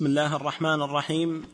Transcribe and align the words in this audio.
بسم 0.00 0.06
الله 0.06 0.36
الرحمن 0.36 0.82
الرحيم. 0.82 1.44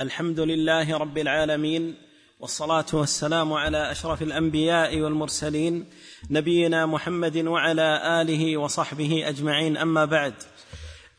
الحمد 0.00 0.40
لله 0.40 0.98
رب 0.98 1.18
العالمين 1.18 1.94
والصلاة 2.40 2.86
والسلام 2.92 3.52
على 3.52 3.90
أشرف 3.90 4.22
الأنبياء 4.22 5.00
والمرسلين 5.00 5.86
نبينا 6.30 6.86
محمد 6.86 7.36
وعلى 7.36 8.20
آله 8.22 8.56
وصحبه 8.56 9.28
أجمعين. 9.28 9.76
أما 9.76 10.04
بعد 10.04 10.34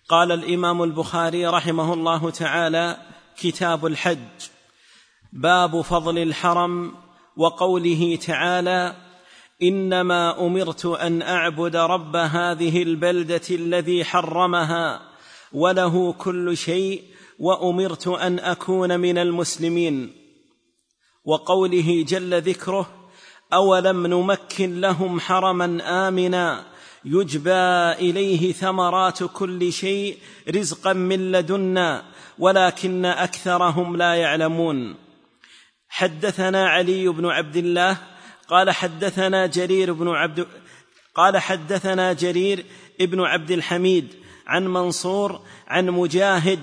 قال 0.09 0.31
الإمام 0.31 0.83
البخاري 0.83 1.47
رحمه 1.47 1.93
الله 1.93 2.29
تعالى 2.29 2.97
كتاب 3.38 3.86
الحج 3.86 4.39
باب 5.34 5.81
فضل 5.81 6.18
الحرم 6.18 6.91
وقوله 7.38 8.15
تعالى 8.15 8.95
إنما 9.61 10.45
أمرت 10.45 10.86
أن 10.86 11.21
أعبد 11.21 11.75
رب 11.75 12.15
هذه 12.15 12.84
البلدة 12.84 13.47
الذي 13.52 14.05
حرمها. 14.05 15.12
وله 15.54 16.13
كل 16.13 16.57
شيء 16.57 17.04
وأمرت 17.39 18.07
أن 18.07 18.39
أكون 18.39 18.99
من 18.99 19.17
المسلمين. 19.17 20.13
وقوله 21.25 22.05
جل 22.07 22.41
ذكره 22.41 23.09
أولم 23.53 24.08
نمكن 24.08 24.81
لهم 24.81 25.20
حرما 25.20 25.81
آمنا 26.08 26.66
يجبى 27.05 27.91
إليه 28.09 28.53
ثمرات 28.53 29.23
كل 29.23 29.73
شيء 29.73 30.17
رزقا 30.49 30.94
من 30.94 31.31
لدنا 31.31 32.03
ولكن 32.39 33.05
أكثرهم 33.05 33.97
لا 33.97 34.16
يعلمون. 34.16 34.95
حدثنا 35.89 36.70
علي 36.70 37.08
بن 37.08 37.25
عبد 37.25 37.55
الله 37.55 37.97
قال 38.47 38.72
حدثنا 38.72 39.47
جرير 39.47 39.94
بن 39.94 40.08
عبد 40.08 40.47
قال 41.16 41.38
حدثنا 41.38 42.13
جرير 42.13 42.66
ابن 43.02 43.22
عبد 43.22 43.52
الحميد 43.52 44.13
عن 44.47 44.67
منصور 44.67 45.39
عن 45.67 45.89
مجاهد 45.89 46.59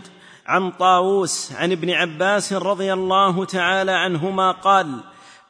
عن 0.47 0.71
طاووس 0.71 1.53
عن 1.53 1.73
ابن 1.73 1.91
عباس 1.91 2.53
رضي 2.53 2.93
الله 2.93 3.45
تعالى 3.45 3.93
عنهما 3.93 4.53
قال 4.53 5.01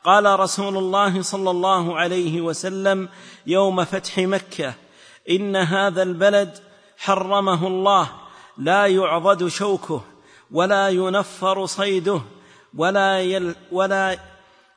قال 0.04 0.40
رسول 0.40 0.76
الله 0.76 1.22
صلى 1.22 1.50
الله 1.50 1.98
عليه 1.98 2.40
وسلم 2.40 3.08
يوم 3.46 3.84
فتح 3.84 4.18
مكة 4.18 4.74
إن 5.30 5.56
هذا 5.56 6.02
البلد 6.02 6.58
حرمه 6.98 7.66
الله 7.66 8.10
لا 8.58 8.86
يعضد 8.86 9.48
شوكه 9.48 10.02
ولا 10.50 10.88
ينفر 10.88 11.66
صيده 11.66 12.20
ولا 12.76 13.20
يل 13.20 13.54
ولا 13.72 14.18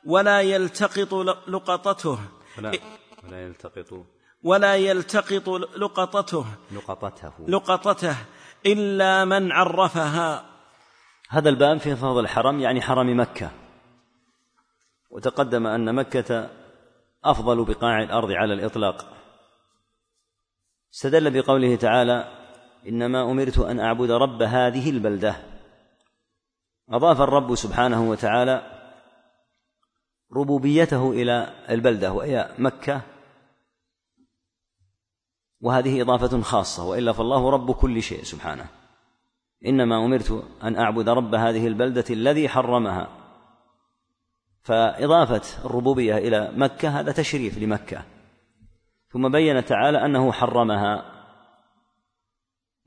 ولا 0.05 0.41
يلتقط 0.41 1.13
لقطته. 1.47 2.19
ولا, 2.57 2.71
ولا 3.23 3.45
يلتقط. 3.45 4.05
ولا 4.43 4.75
يلتقط 4.75 5.49
لقطته. 5.77 6.45
لقطته. 6.71 7.33
لقطته 7.47 8.15
إلا 8.65 9.25
من 9.25 9.51
عرفها. 9.51 10.45
هذا 11.29 11.49
الباب 11.49 11.77
في 11.77 11.95
فضل 11.95 12.19
الحرم 12.19 12.59
يعني 12.59 12.81
حرم 12.81 13.19
مكة. 13.19 13.51
وتقدم 15.09 15.67
أن 15.67 15.95
مكة 15.95 16.49
أفضل 17.25 17.65
بقاع 17.65 18.03
الأرض 18.03 18.31
على 18.31 18.53
الإطلاق. 18.53 19.05
استدل 20.93 21.41
بقوله 21.41 21.75
تعالى 21.75 22.27
إنما 22.87 23.31
أمرت 23.31 23.59
أن 23.59 23.79
أعبد 23.79 24.11
رب 24.11 24.41
هذه 24.41 24.89
البلدة. 24.89 25.35
أضاف 26.89 27.21
الرب 27.21 27.55
سبحانه 27.55 28.09
وتعالى 28.09 28.63
ربوبيته 30.35 31.11
إلى 31.11 31.53
البلدة 31.69 32.11
وهي 32.11 32.49
مكة. 32.57 33.12
وهذه 35.63 36.01
إضافة 36.01 36.41
خاصة 36.41 36.85
وإلا 36.85 37.11
فالله 37.11 37.49
رب 37.49 37.71
كل 37.71 38.01
شيء 38.01 38.23
سبحانه. 38.23 38.65
إنما 39.65 40.05
أمرت 40.05 40.43
أن 40.63 40.75
أعبد 40.75 41.09
رب 41.09 41.35
هذه 41.35 41.67
البلدة 41.67 42.05
الذي 42.09 42.49
حرمها. 42.49 43.07
فإضافة 44.61 45.65
الربوبية 45.65 46.17
إلى 46.17 46.51
مكة 46.55 46.89
هذا 46.99 47.11
تشريف 47.11 47.57
لمكة. 47.57 48.01
ثم 49.09 49.31
بين 49.31 49.65
تعالى 49.65 50.05
أنه 50.05 50.31
حرمها. 50.31 51.05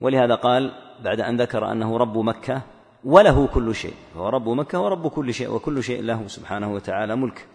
ولهذا 0.00 0.34
قال 0.34 0.72
بعد 1.04 1.20
أن 1.20 1.40
ذكر 1.40 1.72
أنه 1.72 1.96
رب 1.96 2.18
مكة 2.18 2.62
وله 3.04 3.46
كل 3.46 3.74
شيء. 3.74 3.94
هو 4.16 4.28
رب 4.28 4.48
مكة 4.48 4.80
ورب 4.80 5.08
كل 5.08 5.34
شيء 5.34 5.50
وكل 5.50 5.82
شيء 5.82 6.02
له 6.02 6.26
سبحانه 6.26 6.72
وتعالى 6.72 7.16
ملك. 7.16 7.48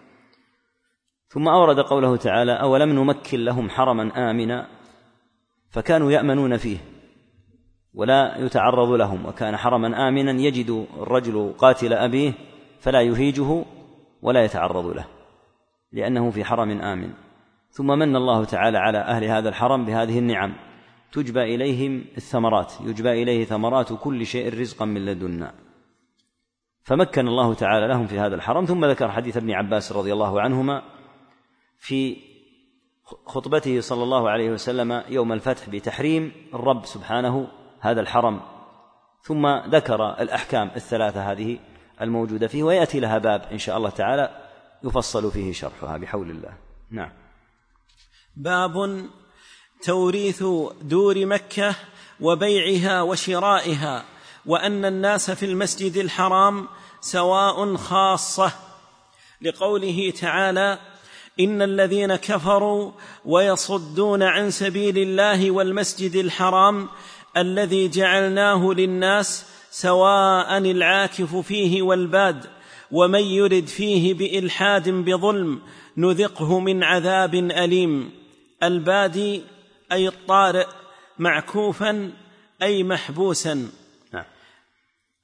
ثم 1.28 1.48
أورد 1.48 1.80
قوله 1.80 2.16
تعالى 2.16 2.52
أولم 2.52 2.92
نمكن 2.92 3.38
لهم 3.44 3.70
حرما 3.70 4.30
آمنا؟ 4.30 4.81
فكانوا 5.72 6.12
يأمنون 6.12 6.56
فيه 6.56 6.76
ولا 7.94 8.36
يتعرض 8.38 8.90
لهم 8.90 9.26
وكان 9.26 9.56
حرما 9.56 10.08
آمنا 10.08 10.32
يجد 10.32 10.86
الرجل 10.96 11.54
قاتل 11.58 11.92
أبيه 11.92 12.32
فلا 12.80 13.00
يهيجه 13.00 13.64
ولا 14.22 14.44
يتعرض 14.44 14.86
له 14.86 15.04
لأنه 15.92 16.30
في 16.30 16.44
حرم 16.44 16.70
آمن. 16.70 17.12
ثم 17.70 17.86
من 17.86 18.16
الله 18.16 18.44
تعالى 18.44 18.78
على 18.78 18.98
أهل 18.98 19.24
هذا 19.24 19.48
الحرم 19.48 19.84
بهذه 19.84 20.18
النعم. 20.18 20.54
تجبى 21.12 21.54
إليهم 21.54 22.04
الثمرات 22.16 22.72
يجبى 22.80 23.22
إليه 23.22 23.44
ثمرات 23.44 23.92
كل 23.92 24.26
شيء 24.26 24.60
رزقا 24.60 24.84
من 24.84 25.04
لدنا. 25.04 25.54
فمكن 26.82 27.28
الله 27.28 27.54
تعالى 27.54 27.88
لهم 27.88 28.06
في 28.06 28.18
هذا 28.18 28.34
الحرم. 28.34 28.64
ثم 28.64 28.84
ذكر 28.84 29.10
حديث 29.10 29.36
ابن 29.36 29.50
عباس 29.50 29.92
رضي 29.92 30.12
الله 30.12 30.40
عنهما 30.40 30.82
في 31.78 32.31
خطبته 33.26 33.80
صلى 33.80 34.02
الله 34.02 34.30
عليه 34.30 34.50
وسلم 34.50 35.02
يوم 35.08 35.32
الفتح 35.32 35.68
بتحريم 35.68 36.32
الرب 36.54 36.86
سبحانه 36.86 37.48
هذا 37.80 38.00
الحرم. 38.00 38.40
ثم 39.22 39.46
ذكر 39.46 40.22
الأحكام 40.22 40.70
الثلاثة 40.76 41.32
هذه 41.32 41.58
الموجودة 42.00 42.46
فيه 42.46 42.62
ويأتي 42.62 43.00
لها 43.00 43.18
باب 43.18 43.42
إن 43.52 43.58
شاء 43.58 43.76
الله 43.76 43.90
تعالى 43.90 44.48
يفصل 44.84 45.32
فيه 45.32 45.52
شرحها 45.52 45.96
بحول 45.96 46.30
الله. 46.30 46.54
نعم. 46.90 47.12
باب 48.36 49.06
توريث 49.82 50.42
دور 50.82 51.26
مكة 51.26 51.74
وبيعها 52.20 53.02
وشرائها 53.02 54.04
وأن 54.46 54.84
الناس 54.84 55.30
في 55.30 55.46
المسجد 55.46 55.96
الحرام 55.96 56.68
سواء 57.00 57.76
خاصة. 57.76 58.52
لقوله 59.42 60.10
تعالى 60.20 60.78
إن 61.40 61.62
الذين 61.62 62.16
كفروا 62.16 62.92
ويصدون 63.24 64.22
عن 64.22 64.50
سبيل 64.50 64.98
الله 64.98 65.50
والمسجد 65.50 66.16
الحرام 66.16 66.88
الذي 67.36 67.88
جعلناه 67.88 68.72
للناس 68.72 69.46
سواء 69.70 70.58
العاكف 70.58 71.36
فيه 71.36 71.82
والباد 71.82 72.46
ومن 72.90 73.20
يرد 73.20 73.66
فيه 73.66 74.14
بإلحاد 74.14 74.88
بظلم 74.88 75.60
نذقه 75.96 76.58
من 76.58 76.84
عذاب 76.84 77.34
أليم 77.34 78.10
البادي 78.62 79.42
أي 79.92 80.08
الطارئ 80.08 80.66
معكوفا 81.18 82.12
أي 82.62 82.82
محبوسا 82.82 83.70
نعم. 84.12 84.24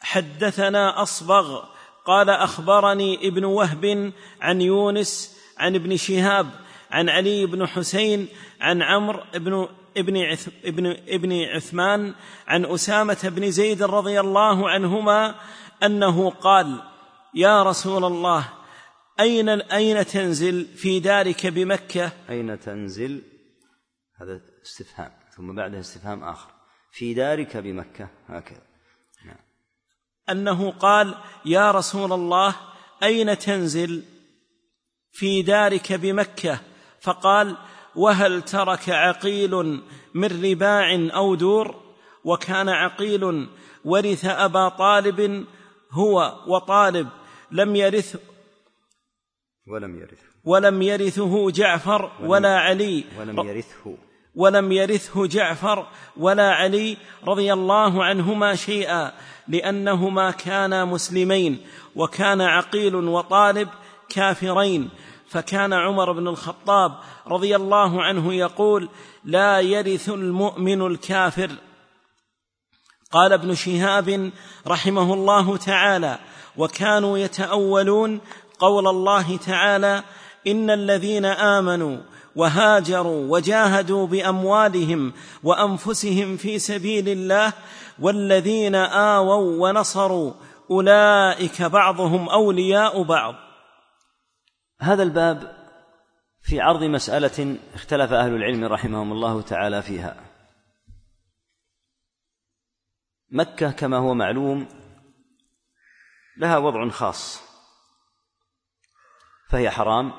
حدثنا 0.01 1.03
أصبغ 1.03 1.65
قال 2.07 2.31
أخبرني 2.31 3.29
ابن 3.29 3.45
وهب 3.45 4.13
عن 4.41 4.61
يونس 4.61 5.38
عن 5.59 5.75
ابن 5.75 5.97
شهاب 5.97 6.51
عن 6.91 7.09
علي 7.09 7.47
بن 7.47 7.67
حسين 7.67 8.29
عن 8.61 8.83
عمرو 8.83 9.21
بن 9.35 9.69
ابن 9.97 10.37
ابن 10.65 10.87
ابن 11.09 11.43
عثمان 11.43 12.15
عن 12.47 12.65
أسامة 12.65 13.33
بن 13.37 13.51
زيد 13.51 13.83
رضي 13.83 14.21
الله 14.21 14.71
عنهما 14.71 15.35
أنه 15.83 16.31
قال 16.31 16.83
يا 17.35 17.63
رسول 17.63 18.05
الله 18.05 18.49
أين 19.21 19.49
أين 19.49 20.07
تنزل 20.07 20.67
في 20.67 21.01
دارك 21.01 21.47
بمكة؟ 21.47 22.13
أين 22.31 22.61
تنزل؟ 22.61 23.23
هذا 24.21 24.41
استفهام 24.63 25.13
ثم 25.37 25.55
بعده 25.55 25.81
استفهام 25.81 26.25
آخر 26.25 26.51
في 26.93 27.15
دارك 27.15 27.57
بمكة 27.57 28.09
هكذا 28.29 28.63
نعم. 29.25 29.37
أنه 30.31 30.71
قال 30.71 31.15
يا 31.45 31.71
رسول 31.71 32.13
الله 32.13 32.57
أين 33.03 33.39
تنزل؟ 33.39 34.03
في 35.19 35.43
دارك 35.43 35.93
بمكة 35.93 36.61
فقال 37.01 37.57
وهل 37.97 38.43
ترك 38.43 38.89
عقيل 38.89 39.81
من 40.15 40.45
رباع 40.45 41.09
أو 41.15 41.35
دور؟ 41.35 41.75
وكان 42.25 42.69
عقيل 42.69 43.49
ورث 43.85 44.25
أبا 44.25 44.69
طالب 44.69 45.47
هو 45.91 46.37
وطالب 46.47 47.09
لم 47.51 47.77
يرث 47.77 48.17
ولم 49.67 49.99
يرث 50.01 50.19
ولم 50.45 50.83
يرثه 50.83 51.51
جعفر 51.51 52.11
ولا 52.23 52.59
علي. 52.59 53.05
ولم 53.19 53.39
يرثه. 53.49 53.97
ولم 54.35 54.73
يرثه 54.73 55.27
جعفر 55.27 55.87
ولا 56.17 56.51
علي 56.53 56.97
رضي 57.25 57.53
الله 57.53 58.05
عنهما 58.05 58.55
شيئا 58.55 59.13
لأنهما 59.49 60.31
كانا 60.31 60.85
مسلمين 60.85 61.59
وكان 61.97 62.41
عقيل 62.41 62.95
وطالب 62.95 63.69
كافرين. 64.09 64.91
فكان 65.31 65.73
عمر 65.73 66.13
بن 66.13 66.29
الخطاب 66.29 66.93
رضي 67.27 67.57
الله 67.57 68.03
عنه 68.03 68.35
يقول 68.35 68.89
لا 69.25 69.61
يرث 69.61 70.09
المؤمن 70.09 70.87
الكافر. 70.87 71.51
قال 73.13 73.33
ابن 73.33 73.55
شهاب 73.55 74.31
رحمه 74.67 75.15
الله 75.15 75.57
تعالى 75.57 76.19
وكانوا 76.57 77.19
يتأولون 77.19 78.21
قول 78.59 78.89
الله 78.89 79.37
تعالى 79.37 80.03
إن 80.47 80.71
الذين 80.71 81.25
آمنوا 81.25 81.99
وهاجروا 82.37 83.33
وجاهدوا 83.33 84.07
بأموالهم 84.07 85.13
وأنفسهم 85.43 86.37
في 86.37 86.59
سبيل 86.59 87.09
الله 87.09 87.53
والذين 87.99 88.75
آووا 88.75 89.69
ونصروا 89.69 90.33
أولئك 90.71 91.63
بعضهم 91.63 92.29
أولياء 92.29 93.03
بعض. 93.03 93.48
هذا 94.81 95.03
الباب 95.03 95.59
في 96.41 96.61
عرض 96.61 96.83
مسألة 96.85 97.59
اختلف 97.75 98.13
أهل 98.13 98.35
العلم 98.35 98.65
رحمهم 98.65 99.13
الله 99.13 99.43
تعالى 99.43 99.83
فيها. 99.83 100.25
مكة 103.31 103.71
كما 103.71 103.97
هو 103.97 104.15
معلوم 104.15 104.69
لها 106.37 106.59
وضع 106.59 106.89
خاص 106.89 107.43
فهي 109.49 109.71
حرام 109.71 110.13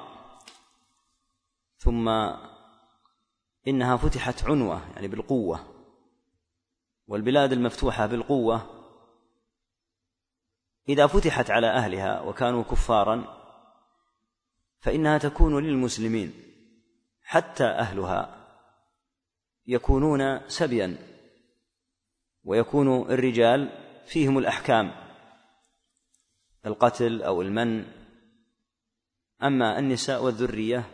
ثم 1.77 2.09
إنها 3.67 3.97
فتحت 3.97 4.43
عنوة 4.43 4.93
يعني 4.95 5.07
بالقوة 5.07 5.59
والبلاد 7.07 7.51
المفتوحة 7.51 8.05
بالقوة. 8.05 8.79
إذا 10.89 11.07
فتحت 11.07 11.51
على 11.51 11.67
أهلها 11.67 12.21
وكانوا 12.21 12.63
كفارا 12.63 13.38
فإنها 14.79 15.17
تكون 15.17 15.63
للمسلمين 15.63 16.33
حتى 17.23 17.63
أهلها 17.65 18.35
يكونون 19.67 20.49
سبيا 20.49 20.97
ويكون 22.43 23.11
الرجال 23.11 23.69
فيهم 24.05 24.37
الأحكام 24.37 24.91
القتل 26.65 27.21
أو 27.21 27.41
المن. 27.41 27.85
أما 29.43 29.79
النساء 29.79 30.23
والذرية 30.23 30.89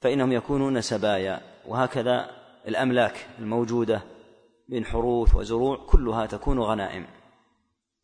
فإنهم 0.00 0.32
يكونون 0.32 0.80
سبايا 0.80 1.40
وهكذا 1.66 2.30
الأملاك 2.68 3.28
الموجودة 3.38 4.02
من 4.68 4.84
حروث 4.84 5.34
وزروع 5.34 5.86
كلها 5.86 6.26
تكون 6.26 6.58
غنائم 6.58 7.06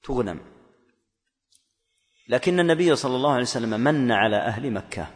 تغنم. 0.02 0.57
لكن 2.28 2.60
النبي 2.60 2.96
صلى 2.96 3.16
الله 3.16 3.32
عليه 3.32 3.42
وسلم 3.42 3.80
من 3.80 4.12
على 4.12 4.36
أهل 4.36 4.70
مكة 4.70 5.06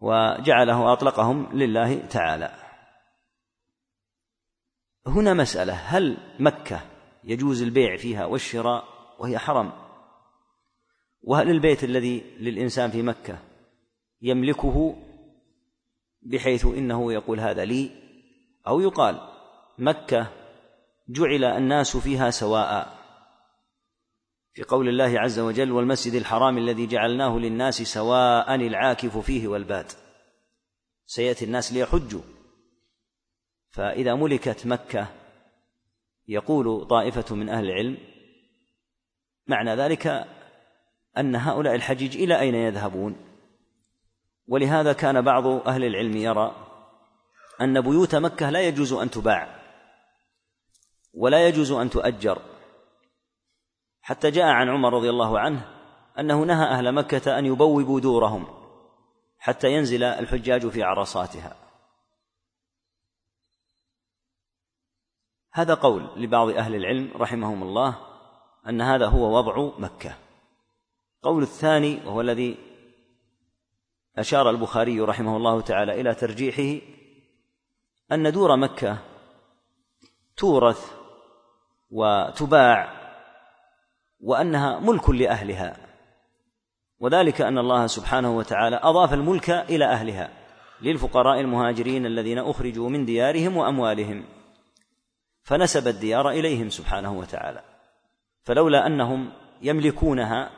وجعله 0.00 0.92
أطلقهم 0.92 1.52
لله 1.52 2.06
تعالى. 2.06 2.52
هنا 5.06 5.34
مسألة 5.34 5.72
هل 5.72 6.16
مكة 6.40 6.80
يجوز 7.24 7.62
البيع 7.62 7.96
فيها 7.96 8.26
والشراء 8.26 8.84
وهي 9.18 9.38
حرم 9.38 9.72
وهل 11.22 11.50
البيت 11.50 11.84
الذي 11.84 12.20
للإنسان 12.38 12.90
في 12.90 13.02
مكة 13.02 13.38
يملكه 14.22 14.96
بحيث 16.22 16.66
إنه 16.66 17.12
يقول 17.12 17.40
هذا 17.40 17.64
لي؟ 17.64 17.90
أو 18.66 18.80
يقال 18.80 19.20
مكة 19.78 20.26
جعل 21.08 21.44
الناس 21.44 21.96
فيها 21.96 22.30
سواء. 22.30 22.97
في 24.58 24.64
قول 24.64 24.88
الله 24.88 25.20
عز 25.20 25.38
وجل 25.38 25.72
والمسجد 25.72 26.14
الحرام 26.14 26.58
الذي 26.58 26.86
جعلناه 26.86 27.38
للناس 27.38 27.82
سواء 27.82 28.54
العاكف 28.54 29.18
فيه 29.18 29.48
والباد. 29.48 29.86
سيأتي 31.06 31.44
الناس 31.44 31.72
ليحجوا. 31.72 32.20
فإذا 33.70 34.14
ملكت 34.14 34.66
مكة 34.66 35.06
يقول 36.28 36.86
طائفة 36.86 37.34
من 37.34 37.48
أهل 37.48 37.64
العلم 37.64 37.98
معنى 39.46 39.74
ذلك 39.74 40.26
أن 41.18 41.36
هؤلاء 41.36 41.74
الحجيج 41.74 42.16
إلى 42.16 42.40
أين 42.40 42.54
يذهبون؟ 42.54 43.16
ولهذا 44.46 44.92
كان 44.92 45.20
بعض 45.20 45.46
أهل 45.46 45.84
العلم 45.84 46.16
يرى 46.16 46.56
أن 47.60 47.80
بيوت 47.80 48.14
مكة 48.14 48.50
لا 48.50 48.60
يجوز 48.60 48.92
أن 48.92 49.10
تباع 49.10 49.60
ولا 51.14 51.48
يجوز 51.48 51.72
أن 51.72 51.90
تؤجر. 51.90 52.57
حتى 54.08 54.30
جاء 54.30 54.46
عن 54.46 54.68
عمر 54.68 54.92
رضي 54.92 55.10
الله 55.10 55.38
عنه 55.38 55.68
أنه 56.18 56.44
نهى 56.44 56.66
أهل 56.66 56.92
مكة 56.92 57.38
أن 57.38 57.46
يبوبوا 57.46 58.00
دورهم 58.00 58.46
حتى 59.38 59.72
ينزل 59.72 60.02
الحجاج 60.02 60.68
في 60.68 60.82
عرصاتها. 60.82 61.56
هذا 65.52 65.74
قول 65.74 66.10
لبعض 66.16 66.48
أهل 66.48 66.74
العلم 66.74 67.10
رحمهم 67.16 67.62
الله 67.62 67.98
أن 68.68 68.80
هذا 68.80 69.06
هو 69.06 69.36
وضع 69.38 69.70
مكة. 69.78 70.16
قول 71.22 71.42
الثاني 71.42 72.06
وهو 72.06 72.20
الذي 72.20 72.56
أشار 74.16 74.50
البخاري 74.50 75.00
رحمه 75.00 75.36
الله 75.36 75.60
تعالى 75.60 76.00
إلى 76.00 76.14
ترجيحه 76.14 76.86
أن 78.12 78.32
دور 78.32 78.56
مكة 78.56 78.98
تورث 80.36 80.94
وتباع 81.90 82.97
وأنها 84.20 84.80
ملك 84.80 85.10
لأهلها. 85.10 85.76
وذلك 87.00 87.40
أن 87.40 87.58
الله 87.58 87.86
سبحانه 87.86 88.36
وتعالى 88.36 88.80
أضاف 88.82 89.14
الملك 89.14 89.50
إلى 89.50 89.84
أهلها 89.84 90.30
للفقراء 90.82 91.40
المهاجرين 91.40 92.06
الذين 92.06 92.38
أخرجوا 92.38 92.88
من 92.88 93.04
ديارهم 93.04 93.56
وأموالهم. 93.56 94.24
فنسب 95.42 95.88
الديار 95.88 96.30
إليهم 96.30 96.68
سبحانه 96.68 97.18
وتعالى. 97.18 97.62
فلولا 98.42 98.86
أنهم 98.86 99.30
يملكونها 99.62 100.50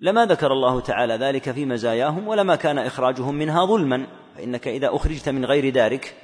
لما 0.00 0.26
ذكر 0.26 0.52
الله 0.52 0.80
تعالى 0.80 1.14
ذلك 1.14 1.50
في 1.50 1.64
مزاياهم 1.64 2.28
ولما 2.28 2.56
كان 2.56 2.78
إخراجهم 2.78 3.34
منها 3.34 3.64
ظلما. 3.64 4.06
فإنك 4.36 4.68
إذا 4.68 4.96
أخرجت 4.96 5.28
من 5.28 5.44
غير 5.44 5.72
دارك 5.72 6.16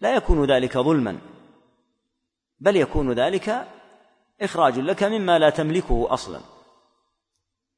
لا 0.00 0.16
يكون 0.16 0.44
ذلك 0.44 0.78
ظلما 0.78 1.18
بل 2.60 2.76
يكون 2.76 3.12
ذلك 3.12 3.66
إخراج 4.42 4.78
لك 4.78 5.02
مما 5.02 5.38
لا 5.38 5.50
تملكه 5.50 6.12
أصلا. 6.14 6.40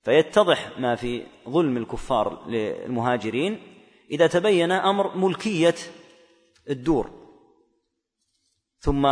فيتضح 0.03 0.79
ما 0.79 0.95
في 0.95 1.27
ظلم 1.49 1.77
الكفار 1.77 2.49
للمهاجرين 2.49 3.61
إذا 4.11 4.27
تبين 4.27 4.73
أمر 4.73 5.17
ملكية 5.17 5.75
الدور. 6.71 7.11
ثم 8.79 9.07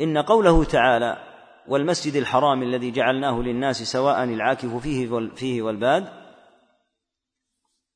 إن 0.00 0.18
قوله 0.18 0.64
تعالى 0.64 1.34
والمسجد 1.68 2.16
الحرام 2.16 2.62
الذي 2.62 2.90
جعلناه 2.90 3.40
للناس 3.40 3.82
سواء 3.82 4.24
العاكف 4.24 4.76
فيه 4.76 5.28
فيه 5.34 5.62
والباد. 5.62 6.24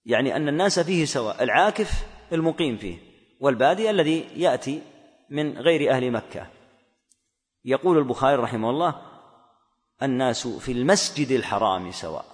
يعني 0.04 0.36
أن 0.36 0.48
الناس 0.48 0.80
فيه 0.80 1.04
سواء 1.04 1.42
العاكف 1.42 2.06
المقيم 2.32 2.76
فيه 2.76 2.98
والبادي 3.40 3.90
الذي 3.90 4.26
يأتي 4.36 4.82
من 5.30 5.58
غير 5.58 5.90
أهل 5.90 6.10
مكة. 6.10 6.57
يقول 7.64 7.98
البخاري 7.98 8.36
رحمه 8.36 8.70
الله 8.70 9.02
الناس 10.02 10.46
في 10.48 10.72
المسجد 10.72 11.30
الحرام 11.30 11.90
سواء 11.90 12.24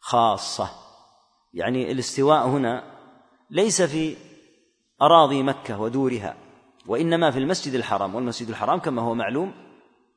خاصة 0.00 0.70
يعني 1.54 1.92
الاستواء 1.92 2.46
هنا 2.46 2.84
ليس 3.50 3.82
في 3.82 4.16
أراضي 5.02 5.42
مكة 5.42 5.80
ودورها 5.80 6.36
وإنما 6.86 7.30
في 7.30 7.38
المسجد 7.38 7.74
الحرام 7.74 8.14
والمسجد 8.14 8.48
الحرام 8.48 8.78
كما 8.78 9.02
هو 9.02 9.14
معلوم 9.14 9.70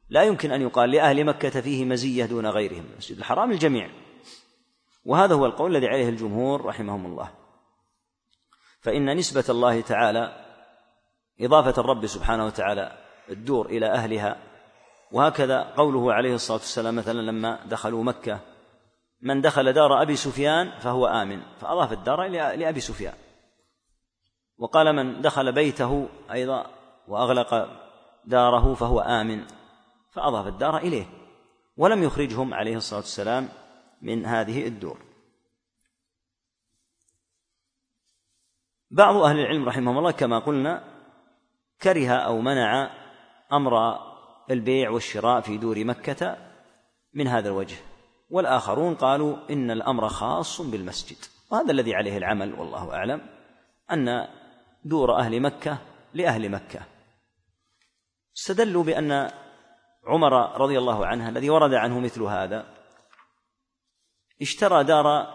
لا 0.10 0.24
يمكن 0.24 0.52
أن 0.52 0.62
يقال 0.62 0.92
لأهل 0.92 1.26
مكة 1.26 1.62
فيه 1.62 1.86
مزية 1.86 2.26
دون 2.26 2.48
غيرهم 2.48 2.86
المسجد 2.94 3.18
الحرام 3.18 3.52
الجميع. 3.52 3.90
وهذا 5.06 5.36
هو 5.36 5.46
القول 5.46 5.76
الذي 5.76 5.88
عليه 5.88 6.10
الجمهور 6.10 6.66
رحمهم 6.66 7.06
الله. 7.06 7.32
فإن 8.82 9.18
نسبة 9.18 9.46
الله 9.50 9.82
تعالى 9.82 10.46
إضافة 11.42 11.82
الرب 11.82 12.08
سبحانه 12.08 12.46
وتعالى 12.46 13.03
الدور 13.30 13.66
إلى 13.66 13.86
أهلها. 13.86 14.38
وهكذا 15.12 15.62
قوله 15.62 16.14
عليه 16.14 16.36
الصلاة 16.36 16.58
والسلام 16.58 16.96
مثلا 16.96 17.22
لما 17.22 17.60
دخلوا 17.66 18.04
مكة 18.04 18.40
من 19.22 19.42
دخل 19.42 19.74
دار 19.74 20.02
أبي 20.02 20.16
سفيان 20.16 20.80
فهو 20.80 21.08
آمن 21.08 21.42
فأضاف 21.60 21.94
الدار 21.94 22.28
لأبي 22.28 22.80
سفيان. 22.80 23.14
وقال 24.58 24.96
من 24.96 25.22
دخل 25.22 25.52
بيته 25.52 26.10
أيضا 26.32 26.66
وأغلق 27.08 27.68
داره 28.26 28.74
فهو 28.74 29.00
آمن 29.00 29.46
فأضاف 30.12 30.48
الدار 30.48 30.78
إليه. 30.78 31.06
ولم 31.78 32.04
يخرجهم 32.04 32.54
عليه 32.54 32.76
الصلاة 32.76 33.00
والسلام 33.00 33.50
من 34.02 34.26
هذه 34.26 34.68
الدور. 34.68 34.98
بعض 38.92 39.16
أهل 39.16 39.40
العلم 39.40 39.66
رحمهم 39.66 39.98
الله 39.98 40.12
كما 40.12 40.40
قلنا 40.40 40.84
كره 41.82 42.10
أو 42.10 42.42
منع 42.42 42.90
أمر 43.54 44.00
البيع 44.52 44.90
والشراء 44.90 45.42
في 45.42 45.58
دور 45.58 45.84
مكة 45.84 46.38
من 47.14 47.28
هذا 47.28 47.50
الوجه. 47.50 47.76
والآخرون 48.30 48.96
قالوا 48.96 49.38
إن 49.50 49.72
الأمر 49.72 50.10
خاص 50.10 50.62
بالمسجد. 50.62 51.18
وهذا 51.52 51.72
الذي 51.72 51.96
عليه 51.96 52.18
العمل 52.18 52.54
والله 52.54 52.94
أعلم 52.94 53.22
أن 53.92 54.28
دور 54.86 55.20
أهل 55.20 55.42
مكة 55.42 55.78
لأهل 56.14 56.50
مكة. 56.50 56.82
استدلوا 58.38 58.84
بأن 58.84 59.32
عمر 60.08 60.62
رضي 60.62 60.78
الله 60.78 61.06
عنه 61.06 61.30
الذي 61.30 61.50
ورد 61.50 61.74
عنه 61.74 62.00
مثل 62.00 62.22
هذا 62.22 62.66
اشترى 64.42 64.84
دار 64.84 65.28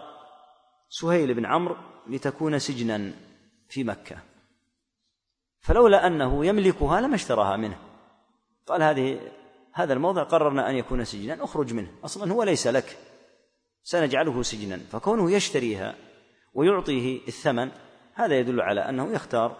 سهيل 0.89 1.33
بن 1.33 1.45
عمرو 1.45 1.77
لتكون 2.07 2.59
سجنا 2.59 3.13
في 3.69 3.83
مكة. 3.83 4.17
فلولا 5.59 6.07
أنه 6.07 6.45
يملكها 6.45 7.01
لما 7.01 7.15
اشتراها 7.15 7.57
منه. 7.57 7.88
قال 8.69 8.83
هذه 8.83 9.19
هذا 9.73 9.93
الموضع 9.93 10.23
قررنا 10.23 10.69
أن 10.69 10.75
يكون 10.75 11.05
سجنا 11.05 11.43
اخرج 11.43 11.73
منه. 11.73 11.91
أصلا 12.05 12.31
هو 12.31 12.43
ليس 12.43 12.67
لك. 12.67 12.97
سنجعله 13.83 14.43
سجنا. 14.43 14.77
فكونه 14.77 15.31
يشتريها 15.31 15.95
ويعطيه 16.53 17.27
الثمن 17.27 17.71
هذا 18.13 18.39
يدل 18.39 18.61
على 18.61 18.89
أنه 18.89 19.11
يختار 19.11 19.57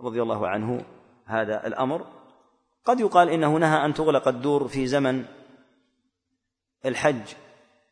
رضي 0.00 0.22
الله 0.22 0.48
عنه 0.48 0.84
هذا 1.26 1.66
الأمر. 1.66 2.06
قد 2.84 3.00
يقال 3.00 3.28
إنه 3.28 3.56
نهى 3.56 3.84
أن 3.84 3.94
تغلق 3.94 4.28
الدور 4.28 4.68
في 4.68 4.86
زمن 4.86 5.24
الحج 6.86 7.34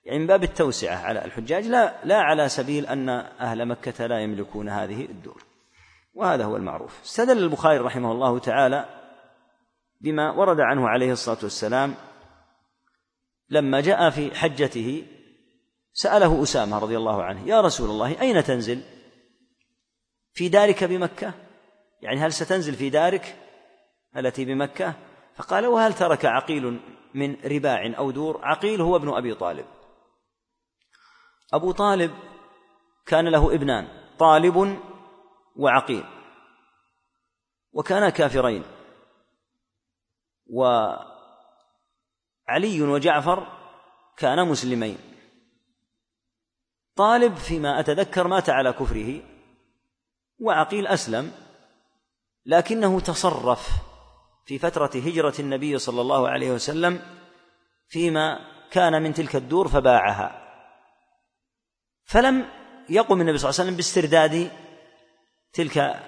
يعني 0.04 0.18
من 0.18 0.26
باب 0.26 0.42
التوسعة 0.42 0.96
على 0.96 1.25
الحجاج 1.25 1.66
لا 1.66 1.94
لا 2.04 2.16
على 2.16 2.49
سبيل 2.49 2.87
أن 2.87 3.08
أهل 3.08 3.66
مكة 3.66 4.06
لا 4.06 4.20
يملكون 4.20 4.68
هذه 4.68 5.04
الدور. 5.04 5.44
وهذا 6.14 6.44
هو 6.44 6.56
المعروف. 6.56 7.02
استدل 7.04 7.38
البخاري 7.38 7.78
رحمه 7.78 8.12
الله 8.12 8.38
تعالى 8.38 9.05
بما 10.00 10.30
ورد 10.30 10.60
عنه 10.60 10.88
عليه 10.88 11.12
الصلاة 11.12 11.38
والسلام 11.42 11.94
لما 13.48 13.80
جاء 13.80 14.10
في 14.10 14.34
حجته 14.34 15.06
سأله 15.92 16.42
أسامة 16.42 16.78
رضي 16.78 16.96
الله 16.96 17.22
عنه 17.22 17.48
يا 17.48 17.60
رسول 17.60 17.90
الله 17.90 18.20
أين 18.20 18.44
تنزل؟ 18.44 18.82
في 20.32 20.48
دارك 20.48 20.84
بمكة؟ 20.84 21.34
يعني 22.02 22.20
هل 22.20 22.32
ستنزل 22.32 22.74
في 22.74 22.90
دارك 22.90 23.36
التي 24.16 24.44
بمكة؟ 24.44 24.94
فقال 25.36 25.66
وهل 25.66 25.94
ترك 25.94 26.24
عقيل 26.24 26.80
من 27.14 27.36
رباع 27.44 27.94
أو 27.98 28.10
دور؟ 28.10 28.40
عقيل 28.44 28.80
هو 28.80 28.96
ابن 28.96 29.08
أبي 29.16 29.34
طالب. 29.34 29.66
أبو 31.52 31.72
طالب 31.72 32.10
كان 33.06 33.28
له 33.28 33.54
ابنان 33.54 33.88
طالب 34.18 34.78
وعقيل 35.56 36.04
وكانا 37.72 38.10
كافرين. 38.10 38.75
وعلي 40.50 41.02
وجعفر 42.82 43.46
كانا 44.16 44.44
مسلمين. 44.44 44.98
طالب 46.96 47.34
فيما 47.34 47.80
أتذكر 47.80 48.28
مات 48.28 48.50
على 48.50 48.72
كفره 48.72 49.22
وعقيل 50.40 50.86
أسلم 50.86 51.32
لكنه 52.46 53.00
تصرف 53.00 53.68
في 54.46 54.58
فترة 54.58 54.90
هجرة 54.94 55.34
النبي 55.38 55.78
صلى 55.78 56.00
الله 56.00 56.28
عليه 56.28 56.50
وسلم 56.50 57.00
فيما 57.88 58.38
كان 58.70 59.02
من 59.02 59.14
تلك 59.14 59.36
الدور 59.36 59.68
فباعها. 59.68 60.42
فلم 62.04 62.48
يقم 62.88 63.20
النبي 63.20 63.38
صلى 63.38 63.50
الله 63.50 63.60
عليه 63.60 63.68
وسلم 63.68 63.76
باسترداد 63.76 64.50
تلك 65.52 66.02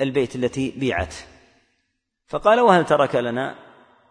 البيت 0.00 0.36
التي 0.36 0.70
بيعت. 0.70 1.14
فقال 2.26 2.60
وهل 2.60 2.86
ترك 2.86 3.14
لنا 3.14 3.63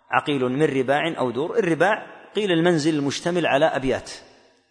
عقيل 0.10 0.42
من 0.42 0.64
رباع 0.64 1.14
أو 1.18 1.32
دور. 1.32 1.60
الرباع 1.60 2.06
قيل 2.36 2.52
المنزل 2.52 2.96
المشتمل 2.96 3.46
على 3.46 3.66
أبيات. 3.66 4.12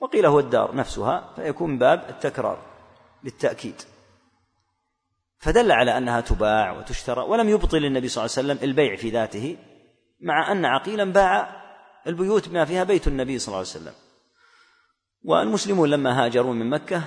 وقيل 0.01 0.27
هو 0.27 0.41
الدار 0.41 0.77
نفسها 0.77 1.33
فيكون 1.37 1.79
باب 1.79 2.05
التكرار 2.09 2.59
للتأكيد. 3.25 3.83
فدل 5.39 5.73
على 5.73 5.99
أنها 5.99 6.21
تباع 6.21 6.73
وتشترى 6.79 7.21
ولم 7.21 7.49
يبطل 7.49 7.85
النبي 7.85 8.09
صلى 8.09 8.25
الله 8.25 8.37
عليه 8.39 8.49
وسلم 8.49 8.69
البيع 8.71 8.97
في 8.97 9.11
ذاته 9.11 9.57
مع 10.21 10.53
أن 10.53 10.65
عقيلا 10.65 11.05
باع 11.05 11.62
البيوت 12.07 12.49
بما 12.49 12.65
فيها 12.65 12.85
بيت 12.85 13.09
النبي 13.09 13.39
صلى 13.39 13.49
الله 13.49 13.59
عليه 13.59 13.69
وسلم. 13.69 13.95
والمسلمون 15.25 15.91
لما 15.91 16.25
هاجروا 16.25 16.55
من 16.55 16.71
مكة 16.71 17.03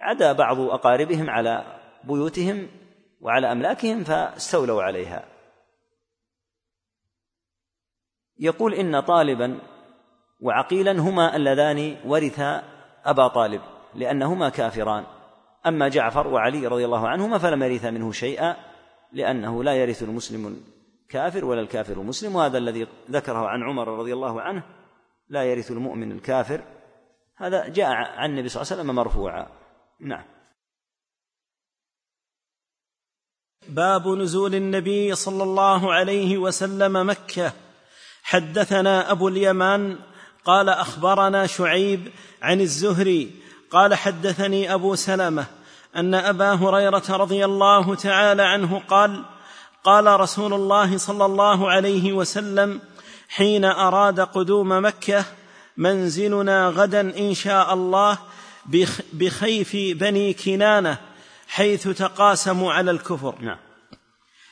عدا 0.00 0.32
بعض 0.32 0.60
أقاربهم 0.60 1.30
على 1.30 1.80
بيوتهم 2.04 2.68
وعلى 3.20 3.52
أملاكهم 3.52 4.04
فاستولوا 4.04 4.82
عليها. 4.82 5.31
يقول 8.38 8.74
إن 8.74 9.00
طالبا 9.00 9.58
وعقيلا 10.40 10.92
هما 10.92 11.36
اللذان 11.36 11.96
ورثا 12.04 12.62
أبا 13.04 13.28
طالب 13.28 13.60
لأنهما 13.94 14.48
كافران. 14.48 15.04
أما 15.66 15.88
جعفر 15.88 16.26
وعلي 16.26 16.66
رضي 16.66 16.84
الله 16.84 17.08
عنهما 17.08 17.38
فلم 17.38 17.62
يرثا 17.62 17.90
منه 17.90 18.12
شيئا 18.12 18.56
لأنه 19.12 19.64
لا 19.64 19.74
يرث 19.74 20.02
المسلم 20.02 20.62
الكافر 21.02 21.44
ولا 21.44 21.60
الكافر 21.60 21.92
المسلم 21.92 22.36
وهذا 22.36 22.58
الذي 22.58 22.86
ذكره 23.10 23.48
عن 23.48 23.62
عمر 23.62 23.88
رضي 23.88 24.12
الله 24.12 24.40
عنه 24.40 24.62
لا 25.28 25.44
يرث 25.44 25.70
المؤمن 25.70 26.12
الكافر. 26.12 26.64
هذا 27.36 27.68
جاء 27.68 27.86
عن 27.86 28.30
النبي 28.30 28.48
صلى 28.48 28.62
الله 28.62 28.72
عليه 28.72 28.82
وسلم 28.82 28.94
مرفوعا. 28.96 29.46
نعم. 30.00 30.24
باب 33.68 34.08
نزول 34.08 34.54
النبي 34.54 35.14
صلى 35.14 35.42
الله 35.42 35.92
عليه 35.92 36.38
وسلم 36.38 37.08
مكة. 37.10 37.52
حدثنا 38.22 39.10
أبو 39.10 39.28
اليمان 39.28 39.98
قال 40.44 40.68
أخبرنا 40.68 41.46
شعيب 41.46 42.08
عن 42.42 42.60
الزهري 42.60 43.30
قال 43.70 43.94
حدثني 43.94 44.74
أبو 44.74 44.94
سلمة 44.94 45.46
أن 45.96 46.14
أبا 46.14 46.52
هريرة 46.52 47.02
رضي 47.10 47.44
الله 47.44 47.94
تعالى 47.94 48.42
عنه 48.42 48.82
قال 48.88 49.24
قال 49.84 50.20
رسول 50.20 50.54
الله 50.54 50.98
صلى 50.98 51.24
الله 51.24 51.70
عليه 51.70 52.12
وسلم 52.12 52.80
حين 53.28 53.64
أراد 53.64 54.20
قدوم 54.20 54.86
مكة 54.86 55.24
منزلنا 55.76 56.68
غدا 56.68 57.00
إن 57.00 57.34
شاء 57.34 57.74
الله 57.74 58.18
بخيف 59.12 59.76
بني 59.76 60.34
كنانة 60.34 60.98
حيث 61.48 61.88
تقاسموا 61.88 62.72
على 62.72 62.90
الكفر. 62.90 63.34
نعم. 63.40 63.58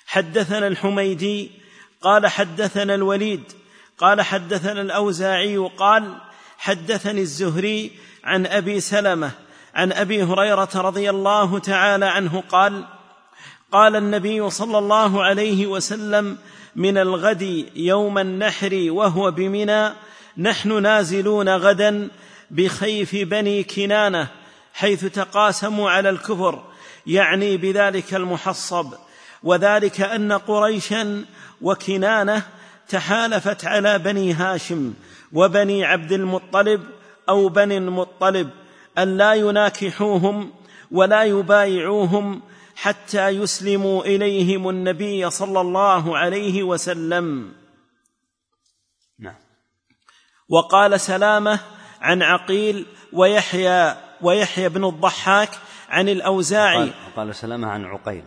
حدثنا 0.06 0.66
الحميدي 0.66 1.50
قال 2.02 2.26
حدثنا 2.26 2.94
الوليد 2.94 3.52
قال 4.00 4.22
حدثنا 4.22 4.80
الأوزاعي 4.80 5.56
قال 5.56 6.14
حدثني 6.58 7.20
الزهري 7.20 7.92
عن 8.24 8.46
أبي 8.46 8.80
سلمة 8.80 9.30
عن 9.74 9.92
أبي 9.92 10.22
هريرة 10.22 10.68
رضي 10.74 11.10
الله 11.10 11.58
تعالى 11.58 12.06
عنه 12.06 12.42
قال 12.48 12.84
قال 13.72 13.96
النبي 13.96 14.50
صلى 14.50 14.78
الله 14.78 15.24
عليه 15.24 15.66
وسلم 15.66 16.38
من 16.76 16.98
الغد 16.98 17.66
يوم 17.76 18.18
النحر 18.18 18.86
وهو 18.88 19.30
بمنى 19.30 19.92
نحن 20.36 20.82
نازلون 20.82 21.48
غدا 21.48 22.08
بخيف 22.50 23.16
بني 23.16 23.62
كنانة 23.62 24.28
حيث 24.74 25.04
تقاسموا 25.04 25.90
على 25.90 26.10
الكفر 26.10 26.64
يعني 27.06 27.56
بذلك 27.56 28.14
المحصب 28.14 28.94
وذلك 29.42 30.00
أن 30.00 30.32
قريشا 30.32 31.24
وكنانة 31.62 32.42
تحالفت 32.90 33.64
على 33.64 33.98
بني 33.98 34.32
هاشم 34.32 34.94
وبني 35.32 35.84
عبد 35.84 36.12
المطلب 36.12 36.82
أو 37.28 37.48
بني 37.48 37.78
المطلب 37.78 38.50
أن 38.98 39.16
لا 39.16 39.34
يناكحوهم 39.34 40.52
ولا 40.90 41.22
يبايعوهم 41.24 42.42
حتى 42.76 43.28
يسلموا 43.28 44.04
إليهم 44.04 44.68
النبي 44.68 45.30
صلى 45.30 45.60
الله 45.60 46.18
عليه 46.18 46.62
وسلم. 46.62 47.52
نعم. 49.18 49.34
وقال 50.48 51.00
سلامة 51.00 51.60
عن 52.00 52.22
عقيل 52.22 52.86
ويحيى 53.12 53.96
ويحيى 54.20 54.68
بن 54.68 54.84
الضحاك 54.84 55.50
عن 55.88 56.08
الأوزاعي. 56.08 56.92
وقال 57.12 57.34
سلامة 57.34 57.68
عن 57.68 57.84
عقيل. 57.84 58.24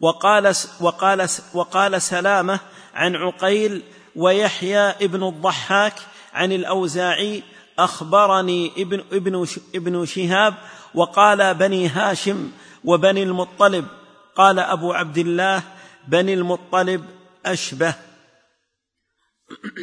وقال 0.00 0.54
وقال 0.80 1.28
وقال 1.54 2.02
سلامة 2.02 2.60
عن 2.98 3.16
عقيل 3.16 3.82
ويحيى 4.16 4.78
ابن 4.78 5.28
الضحاك 5.28 5.94
عن 6.32 6.52
الأوزاعي 6.52 7.42
أخبرني 7.78 8.72
ابن 8.78 9.04
ابن 9.12 9.46
ابن 9.74 10.06
شهاب 10.06 10.54
وقال 10.94 11.54
بني 11.54 11.88
هاشم 11.88 12.50
وبني 12.84 13.22
المطلب 13.22 13.86
قال 14.34 14.58
أبو 14.58 14.92
عبد 14.92 15.18
الله 15.18 15.62
بني 16.08 16.34
المطلب 16.34 17.04
أشبه. 17.46 17.94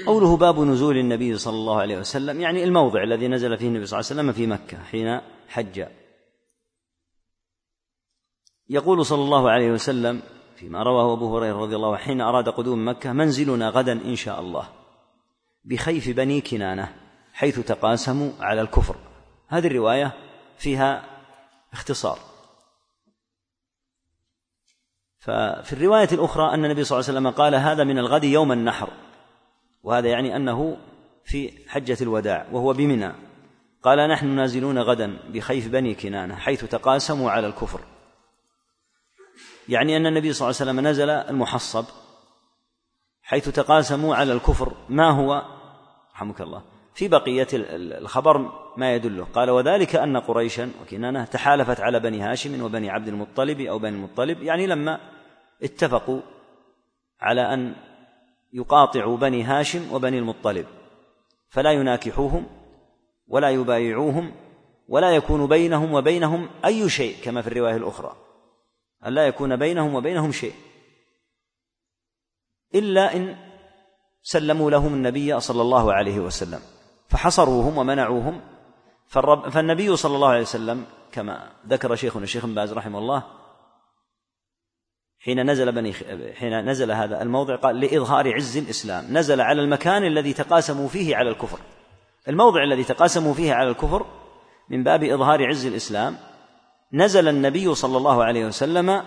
قوله 0.05 0.37
باب 0.37 0.59
نزول 0.59 0.97
النبي 0.97 1.37
صلى 1.37 1.55
الله 1.55 1.81
عليه 1.81 1.97
وسلم 1.97 2.41
يعني 2.41 2.63
الموضع 2.63 3.03
الذي 3.03 3.27
نزل 3.27 3.57
فيه 3.57 3.67
النبي 3.67 3.85
صلى 3.85 3.99
الله 3.99 4.09
عليه 4.11 4.21
وسلم 4.21 4.33
في 4.33 4.47
مكة 4.47 4.83
حين 4.83 5.21
حج. 5.47 5.85
يقول 8.69 9.05
صلى 9.05 9.21
الله 9.21 9.49
عليه 9.49 9.71
وسلم 9.71 10.21
فيما 10.65 10.83
رواه 10.83 11.13
أبو 11.13 11.37
هريرة 11.37 11.57
رضي 11.57 11.75
الله 11.75 11.87
عنه 11.87 11.97
حين 11.97 12.21
أراد 12.21 12.49
قدوم 12.49 12.87
مكة 12.87 13.13
منزلنا 13.13 13.69
غدا 13.69 13.91
إن 13.91 14.15
شاء 14.15 14.39
الله 14.39 14.69
بخيف 15.65 16.09
بني 16.09 16.41
كنانة 16.41 16.93
حيث 17.33 17.59
تقاسموا 17.59 18.31
على 18.39 18.61
الكفر. 18.61 18.95
هذه 19.47 19.67
الرواية 19.67 20.13
فيها 20.57 21.05
اختصار. 21.73 22.19
ففي 25.19 25.73
الرواية 25.73 26.09
الأخرى 26.11 26.53
أن 26.53 26.65
النبي 26.65 26.83
صلى 26.83 26.99
الله 26.99 27.09
عليه 27.09 27.19
وسلم 27.19 27.31
قال 27.31 27.55
هذا 27.55 27.83
من 27.83 27.97
الغد 27.97 28.23
يوم 28.23 28.51
النحر 28.51 28.89
وهذا 29.83 30.07
يعني 30.07 30.35
أنه 30.35 30.77
في 31.23 31.51
حجة 31.69 31.97
الوداع 32.01 32.47
وهو 32.51 32.73
بمنى. 32.73 33.11
قال 33.83 34.09
نحن 34.09 34.27
نازلون 34.27 34.79
غدا 34.79 35.17
بخيف 35.29 35.67
بني 35.67 35.95
كنانة 35.95 36.35
حيث 36.35 36.65
تقاسموا 36.65 37.31
على 37.31 37.47
الكفر. 37.47 37.81
يعني 39.69 39.97
أن 39.97 40.05
النبي 40.05 40.33
صلى 40.33 40.47
الله 40.47 40.61
عليه 40.61 40.71
وسلم 40.71 40.87
نزل 40.87 41.09
المحصب 41.09 41.85
حيث 43.23 43.49
تقاسموا 43.49 44.15
على 44.15 44.33
الكفر 44.33 44.73
ما 44.89 45.11
هو؟ 45.11 45.41
رحمك 46.15 46.41
الله. 46.41 46.61
في 46.93 47.07
بقية 47.07 47.47
الخبر 47.53 48.51
ما 48.77 48.95
يدله. 48.95 49.27
قال 49.33 49.49
وذلك 49.49 49.95
أن 49.95 50.17
قريشا 50.17 50.71
وكنانة 50.81 51.25
تحالفت 51.25 51.79
على 51.79 51.99
بني 51.99 52.21
هاشم 52.21 52.63
وبني 52.63 52.89
عبد 52.89 53.07
المطلب 53.07 53.61
أو 53.61 53.79
بني 53.79 53.95
المطلب 53.95 54.43
يعني 54.43 54.67
لما 54.67 54.99
اتفقوا 55.63 56.21
على 57.21 57.53
أن 57.53 57.75
يقاطعوا 58.53 59.17
بني 59.17 59.43
هاشم 59.43 59.93
وبني 59.93 60.19
المطلب 60.19 60.65
فلا 61.49 61.71
يناكحوهم 61.71 62.45
ولا 63.27 63.49
يبايعوهم 63.49 64.31
ولا 64.87 65.11
يكون 65.11 65.47
بينهم 65.47 65.93
وبينهم 65.93 66.49
أي 66.65 66.89
شيء 66.89 67.15
كما 67.23 67.41
في 67.41 67.47
الرواية 67.47 67.75
الأخرى. 67.75 68.15
أن 69.05 69.13
لا 69.13 69.27
يكون 69.27 69.55
بينهم 69.55 69.95
وبينهم 69.95 70.31
شيء. 70.31 70.53
إلا 72.75 73.15
إن 73.15 73.37
سلموا 74.21 74.71
لهم 74.71 74.93
النبي 74.93 75.39
صلى 75.39 75.61
الله 75.61 75.93
عليه 75.93 76.19
وسلم 76.19 76.59
فحصروهم 77.09 77.77
ومنعوهم 77.77 78.41
فالرب 79.07 79.49
فالنبي 79.49 79.95
صلى 79.95 80.15
الله 80.15 80.27
عليه 80.27 80.41
وسلم 80.41 80.85
كما 81.11 81.51
ذكر 81.67 81.95
شيخنا 81.95 82.23
الشيخ 82.23 82.45
بن 82.45 82.55
باز 82.55 82.73
رحمه 82.73 82.99
الله 82.99 83.23
حين 85.19 85.51
نزل 85.51 85.71
بني 85.71 85.93
حين 86.33 86.69
نزل 86.69 86.91
هذا 86.91 87.21
الموضع 87.21 87.55
قال 87.55 87.79
لإظهار 87.79 88.33
عز 88.33 88.57
الإسلام 88.57 89.17
نزل 89.17 89.41
على 89.41 89.61
المكان 89.61 90.03
الذي 90.03 90.33
تقاسموا 90.33 90.87
فيه 90.87 91.15
على 91.15 91.29
الكفر. 91.29 91.59
الموضع 92.27 92.63
الذي 92.63 92.83
تقاسموا 92.83 93.33
فيه 93.33 93.53
على 93.53 93.69
الكفر 93.69 94.05
من 94.69 94.83
باب 94.83 95.03
إظهار 95.03 95.47
عز 95.47 95.65
الإسلام 95.65 96.17
نزل 96.95 97.27
النبي 97.27 97.75
صلى 97.75 97.97
الله 97.97 98.23
عليه 98.23 98.45
وسلم 98.45 99.03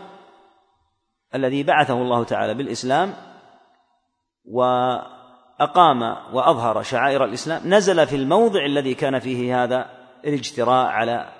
الذي 1.34 1.62
بعثه 1.62 1.94
الله 1.94 2.24
تعالى 2.24 2.54
بالإسلام 2.54 3.14
وأقام 4.44 6.02
وأظهر 6.34 6.82
شعائر 6.82 7.24
الإسلام 7.24 7.74
نزل 7.74 8.06
في 8.06 8.16
الموضع 8.16 8.66
الذي 8.66 8.94
كان 8.94 9.18
فيه 9.18 9.64
هذا 9.64 9.90
الاجتراء 10.24 10.86
على 10.86 11.32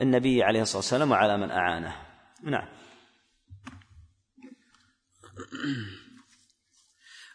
النبي 0.00 0.42
عليه 0.42 0.62
الصلاة 0.62 0.78
والسلام 0.78 1.10
وعلى 1.10 1.36
من 1.36 1.50
أعانه. 1.50 1.96
نعم. 2.42 2.68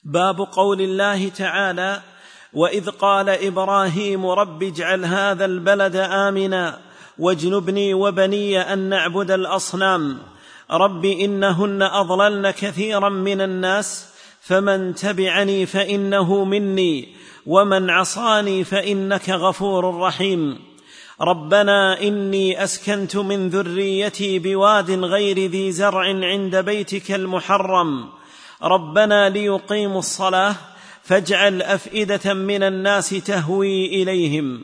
باب 0.04 0.40
قول 0.40 0.82
الله 0.82 1.30
تعالى 1.30 2.02
وإذ 2.54 2.90
قال 2.90 3.30
إبراهيم 3.30 4.26
رب 4.26 4.64
اجعل 4.64 5.06
هذا 5.06 5.46
البلد 5.46 5.96
آمنا 5.96 6.91
واجنبني 7.18 7.94
وبني 7.94 8.74
أن 8.74 8.80
نعبد 8.80 9.32
الأصنام. 9.32 10.18
رب 10.72 11.06
إنهن 11.06 11.82
أضللن 11.82 12.52
كثيرا 12.52 13.10
من 13.10 13.42
الناس 13.42 14.08
فمن 14.42 14.96
تبعني 14.96 15.66
فإنه 15.66 16.44
مني 16.46 17.08
ومن 17.46 17.90
عصاني 17.90 18.64
فإنك 18.64 19.30
غفور 19.30 20.00
رحيم. 20.00 20.60
ربنا 21.22 22.02
إني 22.02 22.64
أسكنت 22.64 23.16
من 23.16 23.50
ذريتي 23.50 24.40
بواد 24.40 24.92
غير 24.92 25.40
ذي 25.40 25.72
زرع 25.72 26.04
عند 26.04 26.56
بيتك 26.56 27.12
المحرم. 27.12 28.10
ربنا 28.64 29.30
ليقيموا 29.30 30.00
الصلاة 30.00 30.56
فاجعل 31.04 31.62
أفئدة 31.62 32.34
من 32.34 32.64
الناس 32.64 33.10
تهوي 33.10 33.86
إليهم. 33.86 34.64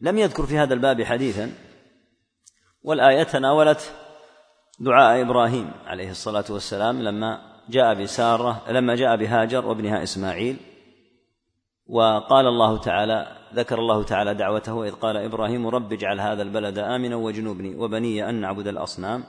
لم 0.00 0.18
يذكر 0.18 0.46
في 0.46 0.58
هذا 0.58 0.74
الباب 0.74 1.02
حديثا 1.02 1.52
والآية 2.84 3.22
تناولت 3.22 3.92
دعاء 4.80 5.22
إبراهيم 5.22 5.70
عليه 5.86 6.10
الصلاة 6.10 6.44
والسلام 6.50 7.02
لما 7.02 7.40
جاء 7.68 8.02
بسارة 8.02 8.62
لما 8.70 8.94
جاء 8.94 9.16
بهاجر 9.16 9.66
وابنها 9.66 10.02
إسماعيل. 10.02 10.56
وقال 11.86 12.46
الله 12.46 12.78
تعالى 12.78 13.36
ذكر 13.54 13.78
الله 13.78 14.02
تعالى 14.02 14.34
دعوته 14.34 14.84
إذ 14.84 14.92
قال 14.92 15.16
إبراهيم 15.16 15.66
رب 15.66 15.92
اجعل 15.92 16.20
هذا 16.20 16.42
البلد 16.42 16.78
آمنا 16.78 17.16
واجنبني 17.16 17.74
وبني 17.76 18.28
أن 18.28 18.34
نعبد 18.34 18.66
الأصنام. 18.66 19.24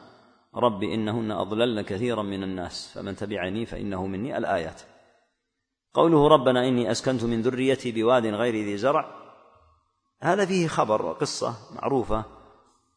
رب 0.56 0.84
إنهن 0.84 1.32
أضللن 1.32 1.82
كثيرا 1.82 2.24
من 2.24 2.44
الناس 2.44 2.92
فمن 2.96 3.16
تبعني 3.16 3.66
فإنه 3.66 4.06
مني 4.06 4.38
الآيات. 4.38 4.82
قوله 5.94 6.28
ربنا 6.28 6.68
إني 6.68 6.92
أسكنت 6.92 7.24
من 7.24 7.42
ذريتي 7.42 7.92
بواد 7.92 8.26
غير 8.26 8.54
ذي 8.54 8.78
زرع 8.78 9.06
هذا 10.22 10.46
فيه 10.46 10.68
خبر 10.68 11.12
قصه 11.12 11.54
معروفة. 11.76 12.35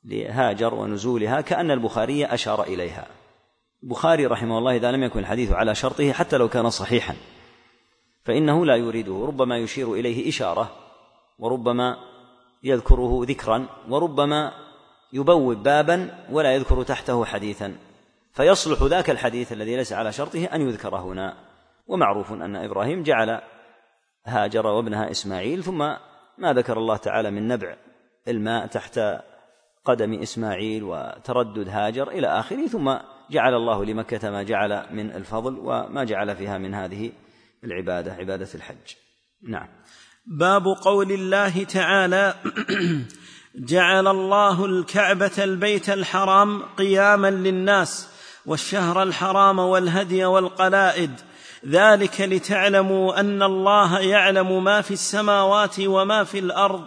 لهاجر 0.08 0.74
ونزولها 0.74 1.40
كأن 1.40 1.70
البخاري 1.70 2.26
أشار 2.26 2.62
إليها. 2.62 3.06
البخاري 3.82 4.26
رحمه 4.26 4.58
الله 4.58 4.76
إذا 4.76 4.92
لم 4.92 5.02
يكن 5.02 5.18
الحديث 5.20 5.52
على 5.52 5.74
شرطه 5.74 6.12
حتى 6.12 6.36
لو 6.36 6.48
كان 6.48 6.70
صحيحا. 6.70 7.14
فإنه 8.24 8.66
لا 8.66 8.76
يريده 8.76 9.24
ربما 9.26 9.58
يشير 9.58 9.94
إليه 9.94 10.28
إشارة 10.28 10.70
وربما 11.38 11.96
يذكره 12.62 13.20
ذكرا 13.24 13.66
وربما 13.88 14.52
يبوب 15.12 15.62
بابا 15.62 16.24
ولا 16.30 16.54
يذكر 16.54 16.82
تحته 16.82 17.24
حديثا. 17.24 17.76
فيصلح 18.32 18.82
ذاك 18.82 19.10
الحديث 19.10 19.52
الذي 19.52 19.76
ليس 19.76 19.92
على 19.92 20.12
شرطه 20.12 20.44
أن 20.44 20.68
يذكر 20.68 20.96
هنا. 20.96 21.48
ومعروف 21.86 22.32
أن 22.32 22.56
إبراهيم 22.56 23.02
جعل 23.02 23.40
هاجر 24.26 24.66
وابنها 24.66 25.10
إسماعيل 25.10 25.64
ثم 25.64 25.78
ما 26.38 26.52
ذكر 26.52 26.78
الله 26.78 26.96
تعالى 26.96 27.30
من 27.30 27.48
نبع 27.48 27.76
الماء 28.28 28.66
تحت 28.66 29.00
قدم 29.84 30.14
إسماعيل 30.14 30.84
وتردد 30.84 31.68
هاجر 31.68 32.08
إلى 32.08 32.26
آخره 32.26 32.66
ثم 32.66 32.94
جعل 33.30 33.54
الله 33.54 33.84
لمكة 33.84 34.30
ما 34.30 34.42
جعل 34.42 34.86
من 34.90 35.10
الفضل 35.10 35.58
وما 35.58 36.04
جعل 36.04 36.36
فيها 36.36 36.58
من 36.58 36.74
هذه 36.74 37.12
العبادة 37.64 38.12
عبادة 38.12 38.48
الحج. 38.54 38.94
نعم. 39.42 39.68
باب 40.26 40.66
قول 40.66 41.12
الله 41.12 41.64
تعالى 41.64 42.34
جعل 43.54 44.06
الله 44.06 44.64
الكعبة 44.64 45.32
البيت 45.38 45.90
الحرام 45.90 46.62
قياما 46.62 47.30
للناس 47.30 48.08
والشهر 48.46 49.02
الحرام 49.02 49.58
والهدي 49.58 50.24
والقلائد. 50.24 51.20
ذلك 51.66 52.20
لتعلموا 52.20 53.20
أن 53.20 53.42
الله 53.42 53.98
يعلم 53.98 54.64
ما 54.64 54.80
في 54.80 54.90
السماوات 54.90 55.80
وما 55.80 56.24
في 56.24 56.38
الأرض 56.38 56.84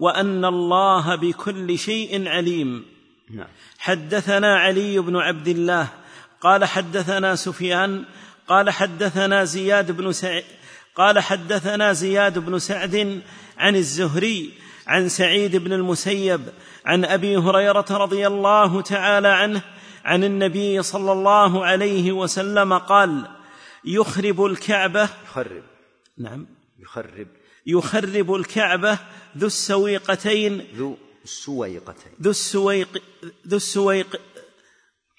وأن 0.00 0.44
الله 0.44 1.16
بكل 1.16 1.78
شيء 1.78 2.28
عليم. 2.28 2.84
نعم. 3.30 3.48
حدثنا 3.78 4.56
علي 4.56 4.98
بن 4.98 5.16
عبد 5.16 5.48
الله 5.48 5.88
قال 6.40 6.64
حدثنا 6.64 7.34
سفيان 7.34 8.04
قال 8.48 8.70
حدثنا 8.70 9.44
زياد 9.44 9.90
بن 9.92 10.12
سعيد 10.12 10.44
قال 10.94 11.18
حدثنا 11.18 11.92
زياد 11.92 12.38
بن 12.38 12.58
سعد 12.58 13.20
عن 13.58 13.76
الزهري 13.76 14.52
عن 14.86 15.08
سعيد 15.08 15.56
بن 15.56 15.72
المسيب 15.72 16.40
عن 16.86 17.04
أبي 17.04 17.36
هريرة 17.36 17.86
رضي 17.90 18.26
الله 18.26 18.80
تعالى 18.80 19.28
عنه 19.28 19.62
عن 20.04 20.24
النبي 20.24 20.82
صلى 20.82 21.12
الله 21.12 21.64
عليه 21.64 22.12
وسلم 22.12 22.78
قال 22.78 23.28
يخرب 23.84 24.44
الكعبة. 24.44 25.08
يخرب. 25.24 25.62
نعم. 26.18 26.46
يخرب. 26.78 27.26
يخرب 27.66 28.34
الكعبة 28.34 28.98
ذو 29.38 29.46
السويقتين. 29.46 30.66
ذو 30.74 30.96
السويقتين. 31.24 32.12
ذو 32.22 32.30
السويق 32.30 33.02
ذو 33.46 33.56
السويق 33.56 34.20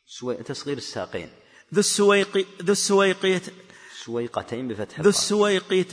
سوي... 0.07 0.35
تصغير 0.35 0.77
الساقين. 0.77 1.29
ذو 1.73 1.79
السويق 1.79 2.47
ذو 2.61 2.71
السويقية 2.71 3.41
سويقتين 4.05 4.67
بفتح 4.67 4.99
ذو 4.99 5.09
السويقية 5.09 5.87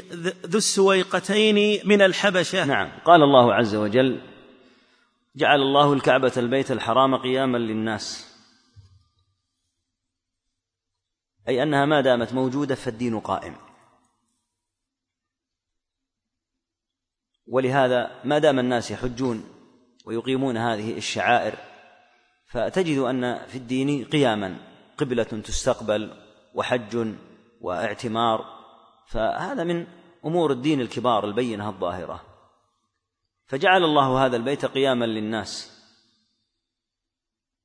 ذو 0.47 0.59
السويقتين 0.59 1.89
من 1.89 2.03
الحبشة. 2.03 2.65
نعم. 2.65 2.91
قال 3.05 3.23
الله 3.23 3.55
عز 3.55 3.75
وجل 3.75 4.21
جعل 5.37 5.61
الله 5.61 5.93
الكعبة 5.93 6.33
البيت 6.37 6.71
الحرام 6.71 7.17
قياما 7.17 7.59
للناس. 7.59 8.35
أي 11.49 11.63
أنها 11.63 11.87
ما 11.87 12.01
دامت 12.01 12.33
موجودة 12.33 12.75
فالدين 12.75 13.21
قائم. 13.21 13.68
ولهذا 17.49 18.11
ما 18.25 18.39
دام 18.39 18.59
الناس 18.59 18.91
يحجون 18.91 19.45
ويقيمون 20.07 20.57
هذه 20.57 20.97
الشعائر 20.97 21.55
فتجد 22.47 22.99
أن 22.99 23.47
في 23.47 23.59
الدين 23.59 24.05
قياما 24.05 24.57
قبلة 24.99 25.23
تستقبل 25.23 26.11
وحج 26.55 27.15
واعتمار 27.61 28.45
فهذا 29.09 29.65
من 29.65 29.87
أمور 30.25 30.53
الدين 30.53 30.81
الكبار 30.81 31.25
البينة 31.25 31.69
الظاهرة. 31.69 32.25
فجعل 33.47 33.85
الله 33.85 34.27
هذا 34.27 34.37
البيت 34.37 34.65
قياما 34.65 35.05
للناس. 35.05 35.79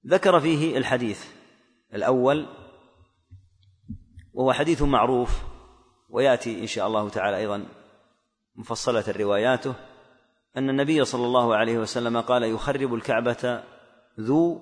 ذكر 0.07 0.39
فيه 0.39 0.77
الحديث 0.77 1.25
الأول 1.93 2.45
وهو 4.33 4.53
حديث 4.53 4.81
معروف 4.81 5.29
ويأتي 6.09 6.61
إن 6.61 6.67
شاء 6.67 6.87
الله 6.87 7.09
تعالى 7.09 7.37
أيضا 7.37 7.65
مفصلة 8.55 9.03
رواياته 9.07 9.73
أن 10.57 10.69
النبي 10.69 11.05
صلى 11.05 11.25
الله 11.25 11.55
عليه 11.55 11.77
وسلم 11.77 12.21
قال 12.21 12.43
يخرب 12.43 12.93
الكعبة 12.93 13.63
ذو 14.19 14.61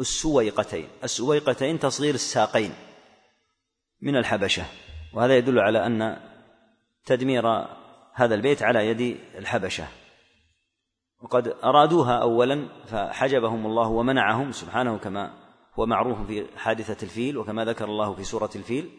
السويقتين. 0.00 0.88
السويقتين 1.04 1.78
تصغير 1.78 2.14
الساقين 2.14 2.72
من 4.02 4.16
الحبشة. 4.16 4.64
وهذا 5.14 5.36
يدل 5.36 5.58
على 5.58 5.86
أن 5.86 6.20
تدمير 7.04 7.46
هذا 8.12 8.34
البيت 8.34 8.62
على 8.62 8.88
يد 8.88 9.20
الحبشة. 9.38 9.86
وقد 11.22 11.48
أرادوها 11.64 12.12
أولا 12.12 12.68
فحجبهم 12.86 13.66
الله 13.66 13.88
ومنعهم 13.88 14.52
سبحانه 14.52 14.98
كما 14.98 15.32
هو 15.74 15.86
معروف 15.86 16.26
في 16.26 16.46
حادثة 16.56 17.04
الفيل 17.04 17.38
وكما 17.38 17.64
ذكر 17.64 17.84
الله 17.84 18.14
في 18.14 18.24
سورة 18.24 18.50
الفيل 18.56 18.90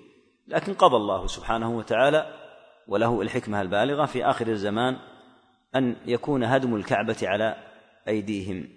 لكن 0.47 0.73
قضى 0.73 0.95
الله 0.95 1.27
سبحانه 1.27 1.77
وتعالى 1.77 2.46
وله 2.87 3.21
الحكمة 3.21 3.61
البالغة 3.61 4.05
في 4.05 4.25
آخر 4.25 4.47
الزمان 4.47 4.97
أن 5.75 5.95
يكون 6.05 6.43
هدم 6.43 6.75
الكعبة 6.75 7.17
على 7.23 7.55
أيديهم. 8.07 8.69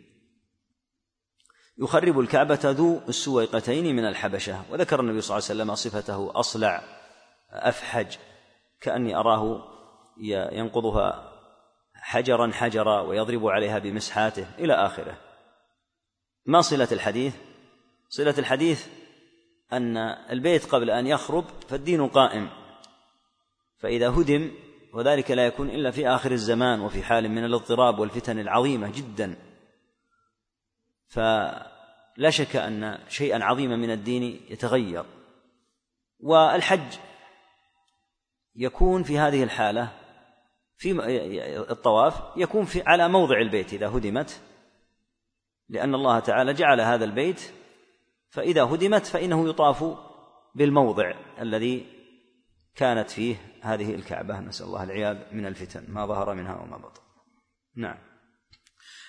يخرب 1.79 2.21
الكعبة 2.21 2.61
ذو 2.65 3.01
السويقتين 3.09 3.97
من 3.97 4.05
الحبشة 4.05 4.63
وذكر 4.71 5.01
النبي 5.01 5.21
صلى 5.21 5.39
الله 5.39 5.49
عليه 5.51 5.63
وسلم 5.63 5.75
صفته 5.75 6.41
أصلع 6.41 6.83
أفحج 7.51 8.17
كأني 8.81 9.17
أراه 9.17 9.65
ينقضها 10.53 11.31
حجرا 11.95 12.51
حجرا 12.53 13.01
ويضرب 13.01 13.47
عليها 13.47 13.79
بمسحاته 13.79 14.47
إلى 14.59 14.75
آخره. 14.75 15.17
ما 16.47 16.61
صلة 16.61 16.89
الحديث؟ 16.93 17.35
صلة 18.09 18.35
الحديث 18.39 18.87
أن 19.73 19.97
البيت 20.31 20.65
قبل 20.65 20.91
أن 20.91 21.07
يخرب 21.07 21.45
فالدين 21.69 22.09
قائم. 22.09 22.60
فإذا 23.81 24.09
هدم 24.09 24.51
وذلك 24.93 25.31
لا 25.31 25.47
يكون 25.47 25.71
إلا 25.71 25.91
في 25.91 26.09
آخر 26.09 26.33
الزمان 26.33 26.81
وفي 26.81 27.03
حال 27.03 27.29
من 27.29 27.45
الاضطراب 27.45 27.99
والفتن 27.99 28.39
العظيمة 28.39 28.91
جدا. 28.91 29.37
فلا 31.09 32.31
شك 32.31 32.57
أن 32.57 32.99
شيئا 33.09 33.45
عظيما 33.45 33.77
من 33.77 33.91
الدين 33.91 34.41
يتغير. 34.51 35.05
والحج 36.21 36.99
يكون 38.57 39.03
في 39.03 39.19
هذه 39.19 39.43
الحالة 39.43 39.93
في 40.77 40.93
الطواف 41.71 42.23
يكون 42.37 42.65
في 42.65 42.83
على 42.87 43.09
موضع 43.09 43.41
البيت 43.41 43.73
إذا 43.73 43.89
هدمت 43.89 44.41
لأن 45.69 45.95
الله 45.95 46.19
تعالى 46.19 46.53
جعل 46.53 46.81
هذا 46.81 47.05
البيت 47.05 47.53
فإذا 48.31 48.63
هدمت 48.63 49.07
فإنه 49.07 49.49
يطاف 49.49 49.85
بالموضع 50.55 51.15
الذي 51.41 51.87
كانت 52.75 53.11
فيه 53.11 53.37
هذه 53.63 53.95
الكعبة 53.95 54.41
نسأل 54.41 54.67
الله 54.67 54.83
العياذ 54.83 55.17
من 55.33 55.47
الفتن 55.47 55.85
ما 55.89 56.07
ظهر 56.07 56.35
منها 56.35 56.57
وما 56.57 56.77
بطن. 56.77 57.01
نعم. 57.77 57.97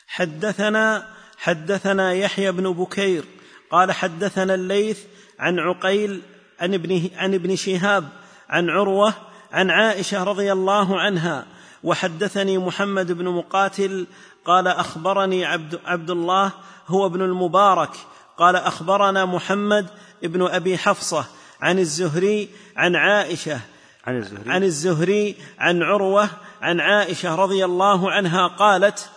حدثنا 0.08 1.08
حدثنا 1.38 2.14
يحيى 2.14 2.52
بن 2.52 2.74
بكير 2.74 3.26
قال 3.72 3.92
حدثنا 3.92 4.54
الليث 4.56 5.06
عن 5.40 5.60
عقيل 5.60 6.22
عن 6.60 6.74
ابن 6.74 7.10
عن 7.16 7.34
ابن 7.34 7.56
شهاب 7.56 8.10
عن 8.50 8.70
عروة 8.70 9.14
عن 9.52 9.70
عائشة 9.70 10.24
رضي 10.24 10.52
الله 10.52 11.00
عنها 11.00 11.46
وحدثني 11.84 12.58
محمد 12.58 13.12
بن 13.12 13.26
مقاتل 13.26 14.08
قال 14.46 14.68
أخبرني 14.68 15.46
عبد, 15.46 15.80
عبد 15.86 16.10
الله 16.10 16.52
هو 16.88 17.06
ابن 17.06 17.22
المبارك 17.22 17.92
قال 18.38 18.56
أخبرنا 18.56 19.26
محمد 19.26 19.88
ابن 20.24 20.48
أبي 20.48 20.78
حفصة 20.78 21.26
عن 21.62 21.80
الزهري 21.80 22.50
عن 22.78 22.96
عائشة 22.96 23.60
عن 24.08 24.18
الزهري. 24.18 24.52
عن 24.52 24.64
الزهري 24.64 25.36
عن 25.60 25.84
عروة 25.84 26.30
عن 26.62 26.80
عائشة 26.80 27.36
رضي 27.36 27.66
الله 27.66 28.12
عنها 28.12 28.48
قالت 28.48 29.10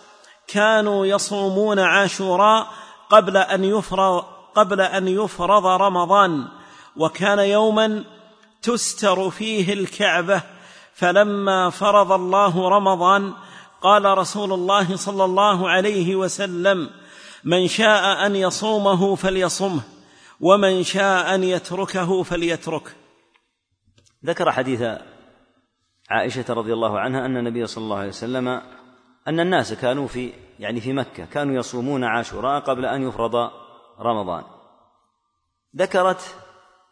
كانوا 0.47 1.05
يصومون 1.05 1.79
عاشوراء 1.79 2.67
قبل 3.09 3.37
أن 3.37 3.63
يفرض 3.63 4.23
قبل 4.55 4.81
أن 4.81 5.07
يفرض 5.07 5.65
رمضان 5.65 6.47
وكان 6.97 7.39
يوما 7.39 8.03
تستر 8.61 9.29
فيه 9.29 9.73
الكعبة 9.73 10.41
فلما 10.95 11.69
فرض 11.69 12.11
الله 12.11 12.69
رمضان 12.69 13.33
قال 13.81 14.17
رسول 14.17 14.53
الله 14.53 14.95
صلى 14.95 15.25
الله 15.25 15.69
عليه 15.69 16.15
وسلم 16.15 16.89
من 17.43 17.67
شاء 17.67 18.25
أن 18.25 18.35
يصومه 18.35 19.15
فليصمه 19.15 19.81
ومن 20.41 20.83
شاء 20.83 21.35
أن 21.35 21.43
يتركه 21.43 22.23
فليتركه 22.23 22.91
ذكر 24.25 24.51
حديث 24.51 24.81
عائشة 26.09 26.53
رضي 26.53 26.73
الله 26.73 26.99
عنها 26.99 27.25
أن 27.25 27.37
النبي 27.37 27.67
صلى 27.67 27.83
الله 27.83 27.97
عليه 27.97 28.07
وسلم 28.07 28.47
أن 29.27 29.39
الناس 29.39 29.73
كانوا 29.73 30.07
في 30.07 30.33
يعني 30.59 30.81
في 30.81 30.93
مكة 30.93 31.25
كانوا 31.25 31.55
يصومون 31.55 32.03
عاشوراء 32.03 32.61
قبل 32.61 32.85
أن 32.85 33.07
يفرض 33.07 33.51
رمضان. 33.99 34.43
ذكرت 35.75 36.37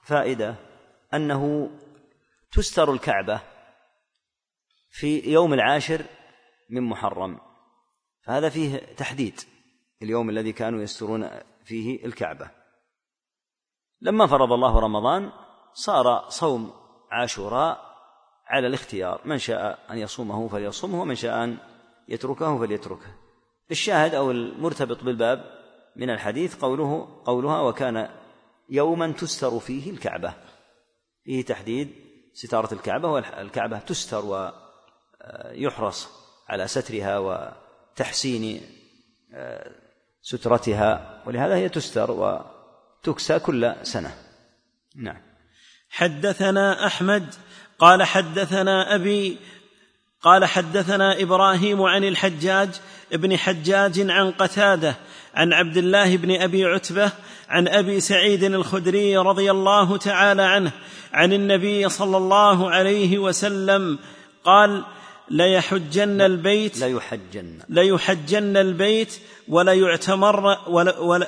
فائدة 0.03 0.55
أنه 1.13 1.71
تستر 2.51 2.93
الكعبة 2.93 3.41
في 4.89 5.19
يوم 5.19 5.53
العاشر 5.53 6.05
من 6.69 6.81
محرم. 6.81 7.39
فهذا 8.21 8.49
فيه 8.49 8.77
تحديد 8.77 9.39
اليوم 10.01 10.29
الذي 10.29 10.51
كانوا 10.51 10.81
يسترون 10.81 11.29
فيه 11.63 12.05
الكعبة. 12.05 12.51
لما 14.01 14.27
فرض 14.27 14.51
الله 14.51 14.79
رمضان 14.79 15.31
صار 15.73 16.29
صوم 16.29 16.82
عاشوراء 17.13 17.93
على 18.47 18.67
الاختيار. 18.67 19.21
من 19.25 19.37
شاء 19.37 19.79
أن 19.89 19.97
يصومه 19.97 20.47
فليصومه 20.47 21.01
ومن 21.01 21.15
شاء 21.15 21.43
أن 21.43 21.57
يتركه 22.07 22.59
فليتركه. 22.59 23.15
الشاهد 23.71 24.15
أو 24.15 24.31
المرتبط 24.31 25.03
بالباب 25.03 25.43
من 25.95 26.09
الحديث 26.09 26.55
قوله 26.55 27.21
قولها 27.25 27.61
وكان 27.61 28.09
يوما 28.69 29.11
تستر 29.11 29.59
فيه 29.59 29.91
الكعبة. 29.91 30.33
فيه 31.23 31.45
تحديد 31.45 31.93
ستارة 32.33 32.73
الكعبة 32.73 33.07
والكعبة 33.07 33.79
تستر 33.79 34.25
ويحرص 34.25 36.09
على 36.49 36.67
سترها 36.67 37.17
وتحسين 37.17 38.61
سترتها 40.21 41.23
ولهذا 41.27 41.55
هي 41.55 41.69
تستر 41.69 42.11
وتكسى 42.11 43.39
كل 43.39 43.75
سنة. 43.81 44.15
نعم. 44.95 45.32
حدثنا 45.93 46.85
أحمد 46.85 47.25
قال 47.79 48.03
حدثنا 48.03 48.95
أبي 48.95 49.37
قال 50.21 50.45
حدثنا 50.45 51.21
إبراهيم 51.21 51.81
عن 51.81 52.03
الحجاج 52.03 52.69
ابن 53.13 53.37
حجاج 53.37 54.09
عن 54.09 54.31
قتادة 54.31 54.95
عن 55.35 55.53
عبد 55.53 55.77
الله 55.77 56.17
بن 56.17 56.41
أبي 56.41 56.65
عتبة 56.65 57.11
عن 57.49 57.67
أبي 57.67 57.99
سعيد 57.99 58.43
الخدري 58.43 59.17
رضي 59.17 59.51
الله 59.51 59.97
تعالى 59.97 60.41
عنه 60.41 60.71
عن 61.13 61.33
النبي 61.33 61.89
صلى 61.89 62.17
الله 62.17 62.69
عليه 62.69 63.17
وسلم 63.17 63.99
قال 64.43 64.83
ليحجن 65.29 66.21
البيت 66.21 66.77
ليحجن. 66.77 67.59
ليحجن 67.69 68.57
البيت 68.57 69.19
ولا 69.47 69.73
يعتمر 69.73 70.57
ولا 70.67 70.99
ولا 70.99 71.27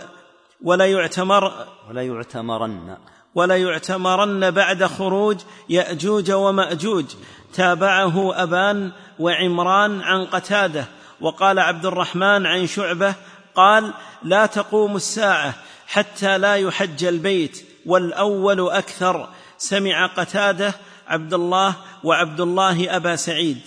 ولا 0.61 0.85
يعتمر 0.85 1.67
ولا 1.89 2.01
يعتمرن 2.01 2.97
ولا 3.35 3.57
يعتمرن 3.57 4.51
بعد 4.51 4.83
خروج 4.85 5.41
يأجوج 5.69 6.31
ومأجوج. 6.31 7.05
تابعه 7.53 8.43
أبان 8.43 8.91
وعمران 9.19 10.01
عن 10.01 10.25
قتادة 10.25 10.85
وقال 11.21 11.59
عبد 11.59 11.85
الرحمن 11.85 12.45
عن 12.45 12.67
شعبة 12.67 13.15
قال 13.55 13.93
لا 14.23 14.45
تقوم 14.45 14.95
الساعة 14.95 15.53
حتى 15.87 16.37
لا 16.37 16.55
يحج 16.55 17.03
البيت 17.03 17.65
والأول 17.85 18.69
أكثر. 18.69 19.29
سمع 19.57 20.05
قتادة 20.05 20.73
عبد 21.07 21.33
الله 21.33 21.75
وعبد 22.03 22.41
الله 22.41 22.95
أبا 22.95 23.15
سعيد. 23.15 23.61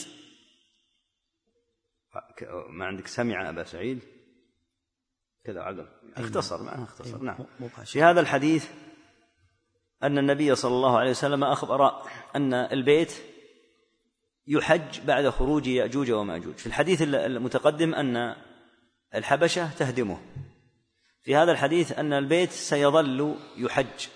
ما 2.70 2.86
عندك 2.86 3.06
سمع 3.06 3.48
أبا 3.48 3.64
سعيد؟ 3.64 4.00
كذا 5.44 5.60
عقل. 5.60 5.86
اختصر 6.16 6.62
معناه 6.62 6.84
اختصر. 6.84 7.18
نعم. 7.18 7.36
في 7.84 8.02
هذا 8.02 8.20
الحديث 8.20 8.66
أن 10.02 10.18
النبي 10.18 10.54
صلى 10.54 10.74
الله 10.74 10.98
عليه 10.98 11.10
وسلم 11.10 11.44
أخبر 11.44 12.02
أن 12.36 12.54
البيت 12.54 13.12
يحج 14.46 15.00
بعد 15.00 15.28
خروج 15.28 15.66
يأجوج 15.66 16.10
ومأجوج. 16.10 16.54
في 16.54 16.66
الحديث 16.66 17.02
المتقدم 17.02 17.94
أن 17.94 18.36
الحبشة 19.14 19.70
تهدمه. 19.74 20.18
في 21.22 21.36
هذا 21.36 21.52
الحديث 21.52 21.92
أن 21.92 22.12
البيت 22.12 22.50
سيظل 22.50 23.36
يحج 23.56 24.06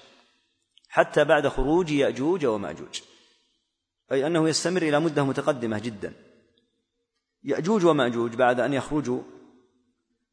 حتى 0.88 1.24
بعد 1.24 1.48
خروج 1.48 1.90
يأجوج 1.90 2.46
ومأجوج. 2.46 3.00
أي 4.12 4.26
أنه 4.26 4.48
يستمر 4.48 4.82
إلى 4.82 5.00
مدة 5.00 5.24
متقدمة 5.24 5.78
جدا. 5.78 6.12
يأجوج 7.44 7.84
ومأجوج 7.84 8.34
بعد 8.34 8.60
أن 8.60 8.72
يخرجوا 8.72 9.22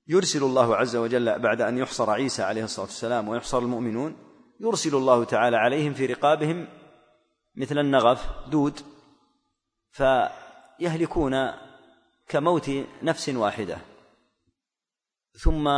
يرسل 0.07 0.43
الله 0.43 0.75
عز 0.75 0.95
وجل 0.95 1.39
بعد 1.39 1.61
أن 1.61 1.77
يحصر 1.77 2.09
عيسى 2.09 2.43
عليه 2.43 2.63
الصلاة 2.63 2.85
والسلام 2.85 3.27
ويحصر 3.27 3.59
المؤمنون 3.59 4.28
يرسل 4.59 4.95
الله 4.95 5.23
تعالى 5.23 5.57
عليهم 5.57 5.93
في 5.93 6.05
رقابهم 6.05 6.67
مثل 7.55 7.77
النغف 7.77 8.49
دود 8.49 8.79
فيهلكون 9.91 11.51
كموت 12.27 12.71
نفس 13.03 13.29
واحدة. 13.29 13.77
ثم 15.43 15.69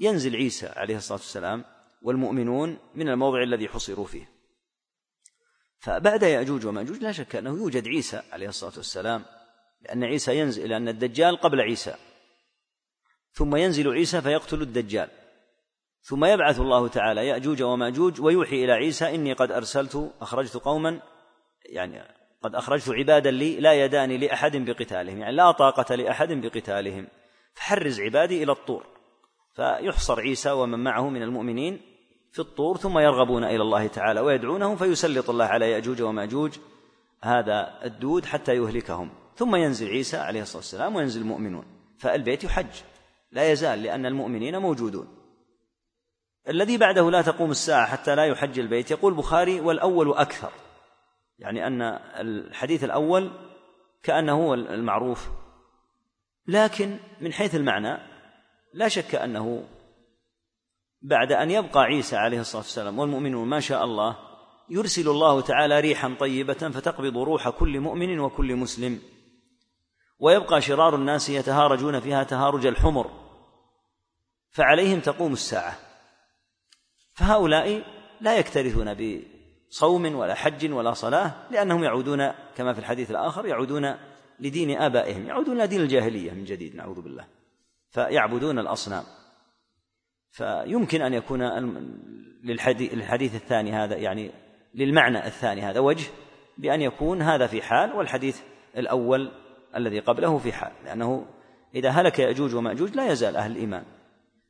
ينزل 0.00 0.36
عيسى 0.36 0.66
عليه 0.66 0.96
الصلاة 0.96 1.18
والسلام 1.18 1.64
والمؤمنون 2.02 2.78
من 2.94 3.08
الموضع 3.08 3.42
الذي 3.42 3.68
حصروا 3.68 4.06
فيه. 4.06 4.28
فبعد 5.78 6.22
يأجوج 6.22 6.66
ومأجوج 6.66 6.98
لا 6.98 7.12
شك 7.12 7.36
أنه 7.36 7.50
يوجد 7.50 7.88
عيسى 7.88 8.22
عليه 8.32 8.48
الصلاة 8.48 8.72
والسلام 8.76 9.24
لأن 9.80 10.04
عيسى 10.04 10.38
ينزل 10.38 10.68
لأن 10.68 10.88
الدجال 10.88 11.36
قبل 11.36 11.60
عيسى. 11.60 11.94
ثم 13.32 13.56
ينزل 13.56 13.92
عيسى 13.92 14.22
فيقتل 14.22 14.62
الدجال. 14.62 15.19
ثم 16.02 16.24
يبعث 16.24 16.60
الله 16.60 16.88
تعالى 16.88 17.26
يأجوج 17.26 17.62
ومأجوج 17.62 18.20
ويوحي 18.20 18.64
إلى 18.64 18.72
عيسى 18.72 19.14
إني 19.14 19.32
قد 19.32 19.52
أرسلت 19.52 20.12
أخرجت 20.20 20.56
قوما 20.56 21.00
يعني 21.64 22.02
قد 22.42 22.54
أخرجت 22.54 22.88
عبادا 22.88 23.30
لي 23.30 23.60
لا 23.60 23.84
يدان 23.84 24.10
لأحد 24.10 24.56
بقتالهم 24.56 25.18
يعني 25.18 25.36
لا 25.36 25.50
طاقة 25.50 25.94
لأحد 25.94 26.32
بقتالهم. 26.32 27.08
فحرز 27.54 28.00
عبادي 28.00 28.42
إلى 28.42 28.52
الطور. 28.52 28.86
فيحصر 29.54 30.20
عيسى 30.20 30.50
ومن 30.50 30.78
معه 30.78 31.08
من 31.08 31.22
المؤمنين 31.22 31.80
في 32.32 32.38
الطور 32.38 32.76
ثم 32.76 32.98
يرغبون 32.98 33.44
إلى 33.44 33.62
الله 33.62 33.86
تعالى 33.86 34.20
ويدعونهم 34.20 34.76
فيسلط 34.76 35.30
الله 35.30 35.44
على 35.44 35.70
يأجوج 35.70 36.02
ومأجوج 36.02 36.58
هذا 37.22 37.84
الدود 37.84 38.24
حتى 38.24 38.56
يهلكهم. 38.56 39.10
ثم 39.36 39.56
ينزل 39.56 39.88
عيسى 39.88 40.16
عليه 40.16 40.42
الصلاة 40.42 40.58
والسلام 40.58 40.96
وينزل 40.96 41.20
المؤمنون. 41.20 41.64
فالبيت 41.98 42.44
يحج. 42.44 42.82
لا 43.32 43.52
يزال 43.52 43.82
لأن 43.82 44.06
المؤمنين 44.06 44.58
موجودون. 44.58 45.19
الذي 46.48 46.78
بعده 46.78 47.10
لا 47.10 47.22
تقوم 47.22 47.50
الساعة 47.50 47.86
حتى 47.86 48.14
لا 48.14 48.26
يحج 48.26 48.58
البيت. 48.58 48.90
يقول 48.90 49.12
البخاري 49.12 49.60
والأول 49.60 50.12
أكثر. 50.12 50.52
يعني 51.38 51.66
أن 51.66 51.82
الحديث 52.20 52.84
الأول 52.84 53.30
كأنه 54.02 54.46
هو 54.46 54.54
المعروف. 54.54 55.28
لكن 56.46 56.98
من 57.20 57.32
حيث 57.32 57.54
المعنى 57.54 57.98
لا 58.74 58.88
شك 58.88 59.14
أنه 59.14 59.64
بعد 61.02 61.32
أن 61.32 61.50
يبقى 61.50 61.80
عيسى 61.82 62.16
عليه 62.16 62.40
الصلاة 62.40 62.62
والسلام 62.62 62.98
والمؤمنون 62.98 63.48
ما 63.48 63.60
شاء 63.60 63.84
الله 63.84 64.16
يرسل 64.68 65.08
الله 65.08 65.40
تعالى 65.40 65.80
ريحا 65.80 66.16
طيبة 66.20 66.54
فتقبض 66.54 67.18
روح 67.18 67.48
كل 67.48 67.80
مؤمن 67.80 68.20
وكل 68.20 68.56
مسلم. 68.56 69.02
ويبقى 70.18 70.60
شرار 70.60 70.94
الناس 70.94 71.28
يتهارجون 71.28 72.00
فيها 72.00 72.24
تهارج 72.24 72.66
الحمر. 72.66 73.10
فعليهم 74.50 75.00
تقوم 75.00 75.32
الساعة. 75.32 75.89
فهؤلاء 77.12 77.82
لا 78.20 78.38
يكترثون 78.38 78.94
بصوم 78.94 80.14
ولا 80.14 80.34
حج 80.34 80.72
ولا 80.72 80.92
صلاة 80.92 81.32
لأنهم 81.50 81.84
يعودون 81.84 82.28
كما 82.56 82.72
في 82.72 82.78
الحديث 82.78 83.10
الآخر 83.10 83.46
يعودون 83.46 83.94
لدين 84.40 84.80
آبائهم 84.80 85.26
يعودون 85.26 85.58
لدين 85.58 85.80
الجاهلية 85.80 86.32
من 86.32 86.44
جديد 86.44 86.76
نعوذ 86.76 87.00
بالله. 87.00 87.24
فيعبدون 87.90 88.58
الأصنام. 88.58 89.04
فيمكن 90.30 91.02
أن 91.02 91.14
يكون 91.14 91.42
للحديث 92.44 93.34
الثاني 93.34 93.72
هذا 93.72 93.96
يعني 93.96 94.30
للمعنى 94.74 95.26
الثاني 95.26 95.62
هذا 95.62 95.80
وجه 95.80 96.10
بأن 96.58 96.80
يكون 96.80 97.22
هذا 97.22 97.46
في 97.46 97.62
حال 97.62 97.92
والحديث 97.92 98.40
الأول 98.76 99.30
الذي 99.76 100.00
قبله 100.00 100.38
في 100.38 100.52
حال 100.52 100.72
لأنه 100.84 101.26
إذا 101.74 101.90
هلك 101.90 102.18
يأجوج 102.18 102.54
ومأجوج 102.54 102.96
لا 102.96 103.12
يزال 103.12 103.36
أهل 103.36 103.50
الإيمان. 103.50 103.84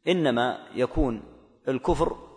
إنما 0.09 0.67
يكون 0.75 1.23
الكفر 1.69 2.30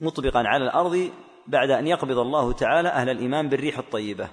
مطبقا 0.00 0.38
على 0.38 0.64
الأرض 0.64 1.10
بعد 1.46 1.70
أن 1.70 1.86
يقبض 1.86 2.18
الله 2.18 2.52
تعالى 2.52 2.88
أهل 2.88 3.08
الإيمان 3.08 3.48
بالريح 3.48 3.78
الطيبة. 3.78 4.28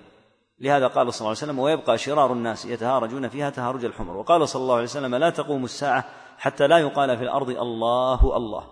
لهذا 0.60 0.88
قال 0.88 1.13
صلى 1.13 1.19
الله 1.19 1.30
عليه 1.30 1.38
وسلم 1.38 1.60
ويبقى 1.60 1.97
شرار 1.97 2.34
الناس 2.34 2.65
يتهارجون 2.65 3.30
فيها 3.30 3.49
تهارج 3.49 3.86
الحمر. 3.86 4.17
وقال 4.17 4.49
صلى 4.49 4.62
الله 4.62 4.73
عليه 4.73 4.84
وسلم 4.84 5.15
لا 5.15 5.30
تقوم 5.30 5.63
الساعة 5.63 6.06
حتى 6.38 6.67
لا 6.67 6.78
يقال 6.78 7.17
في 7.17 7.23
الأرض 7.23 7.49
الله 7.49 8.38
الله. 8.38 8.67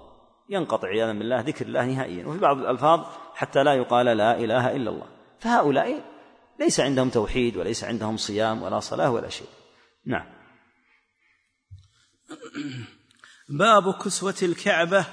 ينقطع 0.50 0.88
عياذا 0.88 1.14
بالله 1.14 1.42
ذكر 1.42 1.66
الله 1.66 1.86
نهائيا. 1.86 2.28
وفي 2.28 2.40
بعض 2.40 2.58
الألفاظ 2.58 3.06
حتى 3.36 3.64
لا 3.64 3.74
يقال 3.74 4.06
لا 4.06 4.38
إله 4.38 4.76
إلا 4.76 4.90
الله. 4.90 5.08
فهؤلاء 5.40 6.04
ليس 6.60 6.80
عندهم 6.80 7.10
توحيد 7.10 7.58
وليس 7.58 7.84
عندهم 7.84 8.18
صيام 8.18 8.64
ولا 8.64 8.80
صلاة 8.80 9.12
ولا 9.12 9.30
شيء. 9.30 9.48
نعم. 10.06 10.26
باب 13.50 13.94
كسوة 13.94 14.36
الكعبة. 14.44 15.06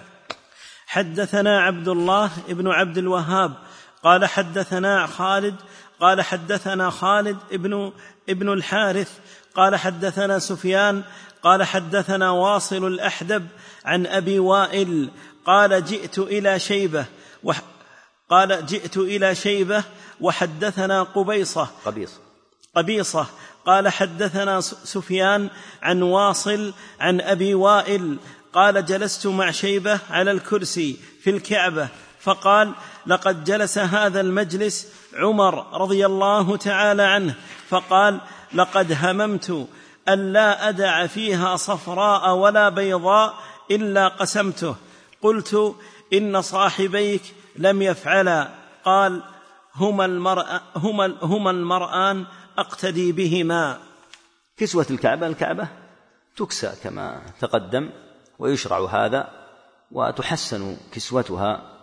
حدثنا 0.90 1.60
عبد 1.60 1.88
الله 1.88 2.30
بن 2.48 2.68
عبد 2.68 2.98
الوهاب 2.98 3.52
قال 4.04 4.26
حدثنا 4.26 5.06
خالد 5.06 5.54
قال 6.00 6.22
حدثنا 6.22 6.90
خالد 6.90 7.36
ابن 7.52 7.92
ابن 8.28 8.52
الحارث 8.52 9.18
قال 9.54 9.76
حدثنا 9.76 10.38
سفيان 10.38 11.02
قال 11.42 11.64
حدثنا 11.64 12.30
واصل 12.30 12.86
الأحدب 12.86 13.46
عن 13.84 14.06
أبي 14.06 14.38
وائل 14.38 15.10
قال 15.46 15.84
جئت 15.84 16.18
إلى 16.18 16.58
شيبة 16.58 17.04
وح 17.42 17.62
قال 18.30 18.66
جئت 18.66 18.96
إلى 18.96 19.34
شيبة 19.34 19.84
وحدثنا 20.20 21.02
قبيصة. 21.02 21.68
قبيصة. 21.84 22.18
قبيصة. 22.76 23.26
قال 23.66 23.88
حدثنا 23.88 24.60
سفيان 24.60 25.50
عن 25.82 26.02
واصل 26.02 26.72
عن 27.00 27.20
أبي 27.20 27.54
وائل 27.54 28.16
قال 28.52 28.84
جلست 28.84 29.26
مع 29.26 29.50
شيبة 29.50 29.98
على 30.10 30.30
الكرسي 30.30 30.96
في 31.22 31.30
الكعبة 31.30 31.88
فقال 32.20 32.72
لقد 33.06 33.44
جلس 33.44 33.78
هذا 33.78 34.20
المجلس 34.20 34.88
عمر 35.14 35.80
رضي 35.80 36.06
الله 36.06 36.56
تعالى 36.56 37.02
عنه 37.02 37.34
فقال 37.68 38.20
لقد 38.54 38.96
هممت 39.02 39.68
أن 40.08 40.32
لا 40.32 40.68
أدع 40.68 41.06
فيها 41.06 41.56
صفراء 41.56 42.34
ولا 42.34 42.68
بيضاء 42.68 43.34
إلا 43.70 44.08
قسمته 44.08 44.76
قلت 45.22 45.76
إن 46.12 46.42
صاحبيك 46.42 47.22
لم 47.56 47.82
يفعلا 47.82 48.48
قال 48.84 49.22
هما 49.74 50.04
المرأ 50.04 50.60
هما, 50.76 51.16
هما 51.22 51.50
المرآن 51.50 52.26
أقتدي 52.58 53.12
بهما. 53.12 53.78
كسوة 54.56 54.86
الكعبة 54.90 55.26
الكعبة 55.26 55.68
تكسى 56.36 56.72
كما 56.82 57.22
تقدم. 57.40 57.90
ويشرع 58.40 58.86
هذا 58.86 59.30
وتحسن 59.90 60.76
كسوتها 60.92 61.76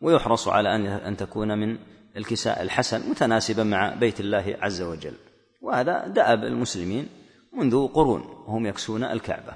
ويحرص 0.00 0.48
على 0.48 0.76
أن 0.76 0.86
أن 0.86 1.16
تكون 1.16 1.58
من 1.58 1.78
الكساء 2.16 2.62
الحسن 2.62 3.10
متناسبا 3.10 3.64
مع 3.64 3.94
بيت 3.94 4.20
الله 4.20 4.58
عز 4.60 4.82
وجل. 4.82 5.14
وهذا 5.62 6.06
دأب 6.06 6.44
المسلمين 6.44 7.08
منذ 7.52 7.88
قرون 7.88 8.20
وهم 8.20 8.66
يكسون 8.66 9.04
الكعبة. 9.04 9.54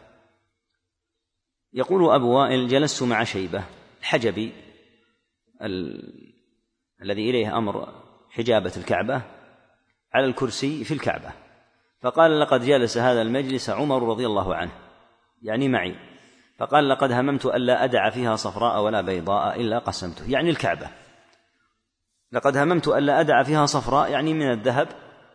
يقول 1.72 2.14
أبو 2.14 2.28
وائل 2.38 2.68
جلست 2.68 3.02
مع 3.02 3.24
شيبة 3.24 3.64
الحجبي 4.00 4.52
ال... 5.62 6.02
الذي 7.02 7.30
إليه 7.30 7.58
أمر 7.58 7.88
حجابة 8.30 8.72
الكعبة 8.76 9.22
على 10.12 10.26
الكرسي 10.26 10.84
في 10.84 10.94
الكعبة. 10.94 11.30
فقال 12.00 12.40
لقد 12.40 12.60
جلس 12.60 12.98
هذا 12.98 13.22
المجلس 13.22 13.70
عمر 13.70 14.08
رضي 14.08 14.26
الله 14.26 14.54
عنه 14.54 14.72
يعني 15.42 15.68
معي. 15.68 16.15
فقال 16.58 16.88
لقد 16.88 17.12
هممت 17.12 17.46
ألا 17.46 17.84
أدع 17.84 18.10
فيها 18.10 18.36
صفراء 18.36 18.82
ولا 18.82 19.00
بيضاء 19.00 19.60
إلا 19.60 19.78
قسمته. 19.78 20.30
يعني 20.30 20.50
الكعبة. 20.50 20.90
لقد 22.32 22.56
هممت 22.56 22.88
ألا 22.88 23.20
أدع 23.20 23.42
فيها 23.42 23.66
صفراء 23.66 24.10
يعني 24.10 24.34
من 24.34 24.50
الذهب 24.50 24.88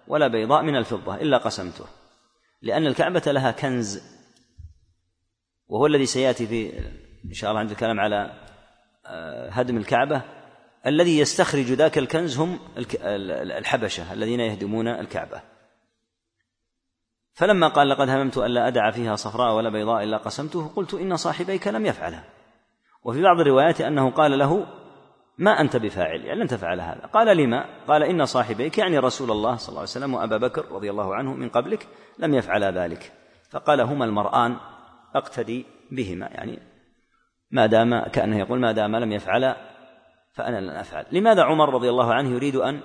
ولا 0.08 0.28
بيضاء 0.28 0.64
من 0.64 0.76
الفضة 0.76 1.16
إلا 1.16 1.38
قسمته. 1.38 1.86
لأن 2.62 2.88
الكعبة 2.88 3.24
لها 3.28 3.52
كنز 3.52 4.02
وهو 5.68 5.86
الذي 5.86 6.06
سيأتي 6.06 6.48
في 6.48 6.80
إن 7.26 7.34
شاء 7.34 7.50
الله 7.50 7.60
عند 7.60 7.72
الكلام 7.72 8.00
على 8.00 8.32
آه، 9.06 9.50
هدم 9.50 9.78
الكعبة. 9.78 10.22
الذي 10.86 11.20
يستخرج 11.20 11.66
ذاك 11.66 11.98
الكنز 11.98 12.38
هم 12.38 12.60
الحبشة 13.58 14.14
الذين 14.14 14.40
يهدمون 14.40 14.88
الكعبة. 14.88 15.51
فلما 17.34 17.68
قال 17.68 17.90
لقد 17.90 18.10
هممت 18.10 18.38
ألا 18.38 18.68
أدع 18.68 18.92
فيها 18.92 19.16
صفراء 19.16 19.56
ولا 19.56 19.70
بيضاء 19.70 20.04
إلا 20.04 20.18
قسمته 20.18 20.72
قلت 20.76 20.94
إن 20.94 21.18
صاحبيك 21.18 21.68
لم 21.68 21.86
يفعلها. 21.86 22.24
وفي 23.04 23.22
بعض 23.22 23.40
الروايات 23.40 23.82
أنه 23.82 24.12
قال 24.12 24.40
له 24.40 24.68
ما 25.38 25.62
أنت 25.62 25.78
بفاعل؟ 25.78 26.26
يعني 26.26 26.40
لن 26.40 26.48
تفعل 26.48 26.82
هذا. 26.82 27.10
قال 27.14 27.38
لما؟ 27.38 27.66
قال 27.88 28.04
إن 28.04 28.26
صاحبيك 28.26 28.78
يعني 28.78 29.00
رسول 29.00 29.32
الله 29.32 29.56
صلى 29.56 29.70
الله 29.70 29.80
عليه 29.80 29.90
وسلم 29.90 30.14
وأبا 30.14 30.38
بكر 30.38 30.72
رضي 30.72 30.90
الله 30.90 31.16
عنه 31.16 31.34
من 31.34 31.50
قبلك 31.50 31.88
لم 32.20 32.34
يفعلا 32.34 32.72
ذلك. 32.72 33.12
فقال 33.50 33.82
هما 33.82 34.06
المرآن 34.06 34.58
أقتدي 35.16 35.66
بهما. 35.92 36.28
يعني 36.28 36.60
ما 37.52 37.66
دام 37.66 38.04
كأنه 38.04 38.40
يقول 38.40 38.60
ما 38.60 38.72
دام 38.72 38.96
لم 38.96 39.12
يفعلا 39.12 39.58
فأنا 40.34 40.62
لن 40.62 40.70
أفعل. 40.70 41.06
لماذا 41.12 41.44
عمر 41.44 41.74
رضي 41.74 41.90
الله 41.90 42.14
عنه 42.14 42.30
يريد 42.30 42.56
أن 42.56 42.82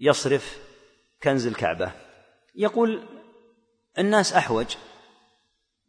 يصرف 0.00 0.58
كنز 1.22 1.46
الكعبة؟ 1.46 1.92
يقول 2.54 3.02
الناس 3.98 4.32
أحوج 4.32 4.76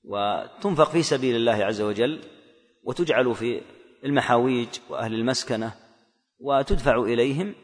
وتنفق 0.04 0.90
في 0.90 1.04
سبيل 1.04 1.36
الله 1.36 1.66
عز 1.66 1.82
وجل 1.82 2.22
وتجعل 2.84 3.36
في 3.36 3.62
المحاويج 4.04 4.68
وأهل 4.90 5.14
المسكنة 5.14 5.76
وتدفع 6.40 6.96
إليهم 6.96 7.56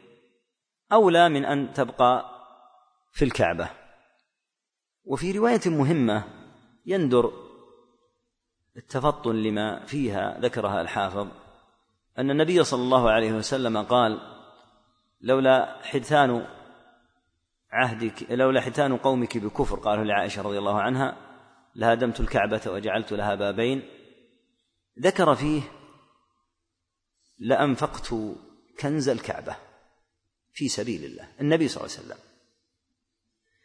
أولى 0.92 1.28
من 1.28 1.44
أن 1.44 1.72
تبقى 1.72 2.24
في 3.12 3.24
الكعبة. 3.24 3.70
وفي 5.04 5.32
رواية 5.32 5.60
مهمة 5.66 6.24
يندر 6.86 7.32
التفطن 8.76 9.36
لما 9.42 9.86
فيها 9.86 10.40
ذكرها 10.40 10.80
الحافظ 10.80 11.28
أن 12.18 12.30
النبي 12.30 12.64
صلى 12.64 12.82
الله 12.82 13.10
عليه 13.10 13.32
وسلم 13.32 13.82
قال 13.82 14.20
لولا 15.20 15.78
حدثان 15.82 16.46
عهدك 17.70 18.30
لولا 18.30 18.60
حدثان 18.60 18.96
قومك 18.96 19.38
بكفر 19.38 19.76
قاله 19.76 20.02
لعائشة 20.02 20.42
رضي 20.42 20.58
الله 20.58 20.80
عنها 20.80 21.16
لهدمت 21.74 22.20
الكعبة 22.20 22.60
وجعلت 22.66 23.12
لها 23.12 23.34
بابين. 23.34 23.82
ذكر 25.00 25.34
فيه 25.34 25.62
لأنفقت 27.38 28.14
كنز 28.80 29.08
الكعبة 29.08 29.56
في 30.52 30.68
سبيل 30.68 31.04
الله 31.04 31.28
النبي 31.40 31.68
صلى 31.68 31.84
الله 31.84 31.96
عليه 31.96 32.06
وسلم. 32.06 32.28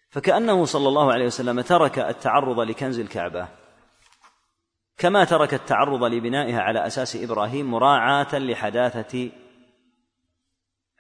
فكأنه 0.10 0.66
صلى 0.66 0.88
الله 0.88 1.14
عليه 1.14 1.26
وسلم 1.26 1.62
ترك 1.62 2.00
التعرض 2.00 2.60
لكنز 2.60 3.00
الكعبة 3.00 3.48
كما 4.98 5.24
ترك 5.24 5.54
التعرض 5.54 6.04
لبنائها 6.04 6.62
على 6.62 6.88
أساس 6.88 7.16
إبراهيم 7.16 7.72
مراعاة 7.72 8.40
لحداثة 8.40 9.30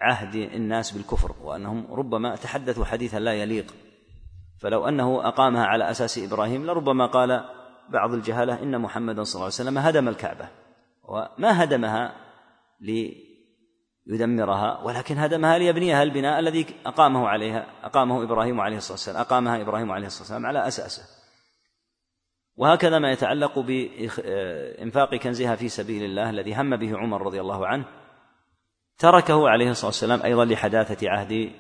عهد 0.04 0.36
الناس 0.36 0.92
بالكفر 0.92 1.36
وأنهم 1.44 1.94
ربما 1.94 2.36
تحدثوا 2.36 2.86
حديثا 2.86 3.20
لا 3.20 3.34
يليق. 3.34 3.74
فلو 4.60 4.88
أنه 4.88 5.28
أقامها 5.28 5.66
على 5.66 5.92
أساس 5.92 6.18
إبراهيم 6.18 6.66
لربما 6.66 7.06
قال 7.06 7.50
بعض 7.89 8.13
الجهلة 8.13 8.63
إن 8.63 8.82
محمدا 8.82 9.24
صلى 9.24 9.36
الله 9.36 9.46
عليه 9.46 9.54
وسلم 9.56 9.78
هدم 9.78 10.08
الكعبة 10.08 10.50
وما 11.04 11.63
هدمها 11.63 12.16
ليدمرها 14.08 14.82
ولكن 14.84 15.18
هدمها 15.18 15.58
ليبنيها 15.58 16.04
البناء 16.04 16.39
الذي 16.39 16.66
أقامه 16.86 17.28
عليها 17.28 17.66
أقامه 17.84 18.24
إبراهيم 18.24 18.62
عليه 18.62 18.78
الصلاة 18.78 18.94
والسلام 18.94 19.22
أقامها 19.22 19.62
إبراهيم 19.62 19.92
عليه 19.92 20.08
الصلاة 20.08 20.22
والسلام 20.22 20.46
على 20.46 20.68
أساسه. 20.68 21.04
وهكذا 22.56 23.00
ما 23.00 23.12
يتعلق 23.12 23.60
بإنفاق 23.60 25.16
كنزها 25.16 25.56
في 25.56 25.70
سبيل 25.70 26.04
الله 26.04 26.30
الذي 26.30 26.56
هم 26.56 26.76
به 26.76 26.98
عمر 26.98 27.22
رضي 27.22 27.42
الله 27.42 27.68
عنه 27.68 27.86
تركه 28.97 29.49
عليه 29.49 29.71
الصلاة 29.71 29.88
والسلام 29.88 30.21
أيضا 30.21 30.45
لحداثة 30.45 31.10
عهد 31.10 31.51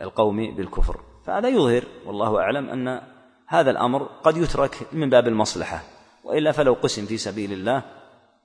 القوم 0.00 0.56
بالكفر. 0.56 1.00
فهذا 1.26 1.48
يظهر 1.48 1.84
والله 2.06 2.38
أعلم 2.38 2.68
أن 2.68 3.00
هذا 3.46 3.70
الأمر 3.70 4.02
قد 4.02 4.36
يترك 4.36 4.88
من 4.92 5.10
باب 5.10 5.28
المصلحة 5.28 5.82
وإلا 6.24 6.52
فلو 6.52 6.72
قسم 6.72 7.06
في 7.06 7.18
سبيل 7.18 7.52
الله 7.52 7.82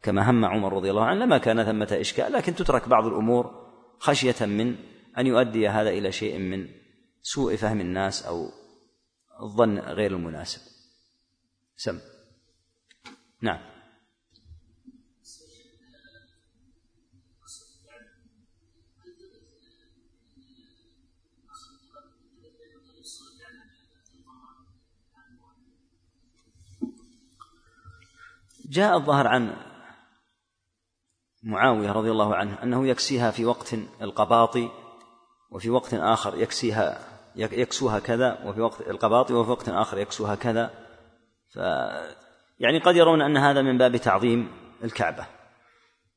كما 0.04 0.30
هم 0.30 0.46
عمر 0.46 0.74
رضي 0.74 0.91
الله 0.91 1.06
عنه 1.06 1.26
لما 1.26 1.38
كان 1.38 1.63
ثمة 1.63 1.88
إشكال 1.91 2.34
لكن 2.34 2.56
تترك 2.56 2.89
بعض 2.89 3.06
الأمور 3.06 3.63
خشية 4.00 4.46
من 4.46 4.76
أن 5.17 5.28
يؤدي 5.28 5.69
هذا 5.69 5.89
إلى 5.89 6.12
شيء 6.12 6.38
من 6.39 6.67
سوء 7.22 7.56
فهم 7.56 7.82
الناس 7.82 8.26
أو 8.26 8.50
الظن 9.41 9.80
غير 9.80 10.12
المناسب. 10.12 10.62
سم. 11.76 12.00
نعم. 13.41 13.73
جاء 28.74 28.98
الظاهر 28.98 29.28
عن 29.28 29.56
معاوية 31.44 31.92
رضي 31.92 32.12
الله 32.12 32.36
عنه 32.36 32.64
أنه 32.64 32.88
يكسيها 32.88 33.32
في 33.32 33.46
وقت 33.46 33.74
القباط 34.02 34.58
وفي 35.52 35.70
وقت 35.70 35.94
آخر 35.94 36.38
يكسيها 36.38 37.00
يكسوها 37.36 38.00
كذا 38.00 38.40
وفي 38.46 38.62
وقت 38.62 38.82
القباط 38.82 39.32
وفي 39.32 39.52
وقت 39.52 39.70
آخر 39.70 39.98
يكسوها 39.98 40.36
كذا. 40.36 40.70
ف 41.54 41.58
يعني 42.60 42.80
قد 42.80 42.96
يرون 42.96 43.22
أن 43.22 43.38
هذا 43.38 43.62
من 43.62 43.78
باب 43.78 43.98
تعظيم 43.98 44.52
الكعبة 44.84 45.26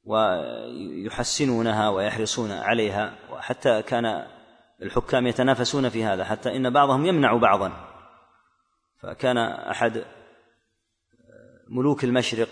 ويحسنونها 0.05 1.89
ويحرصون 1.89 2.53
عليها 2.53 3.15
وحتى 3.33 3.83
كان 3.83 4.27
الحكام 4.83 5.27
يتنافسون 5.27 5.89
في 5.89 6.05
هذا 6.05 6.25
حتى 6.25 6.57
إن 6.57 6.71
بعضهم 6.71 7.07
يمنع 7.07 7.37
بعضا. 7.37 7.73
فكان 9.03 9.39
أحد 9.39 10.05
ملوك 11.69 12.05
المشرق 12.05 12.49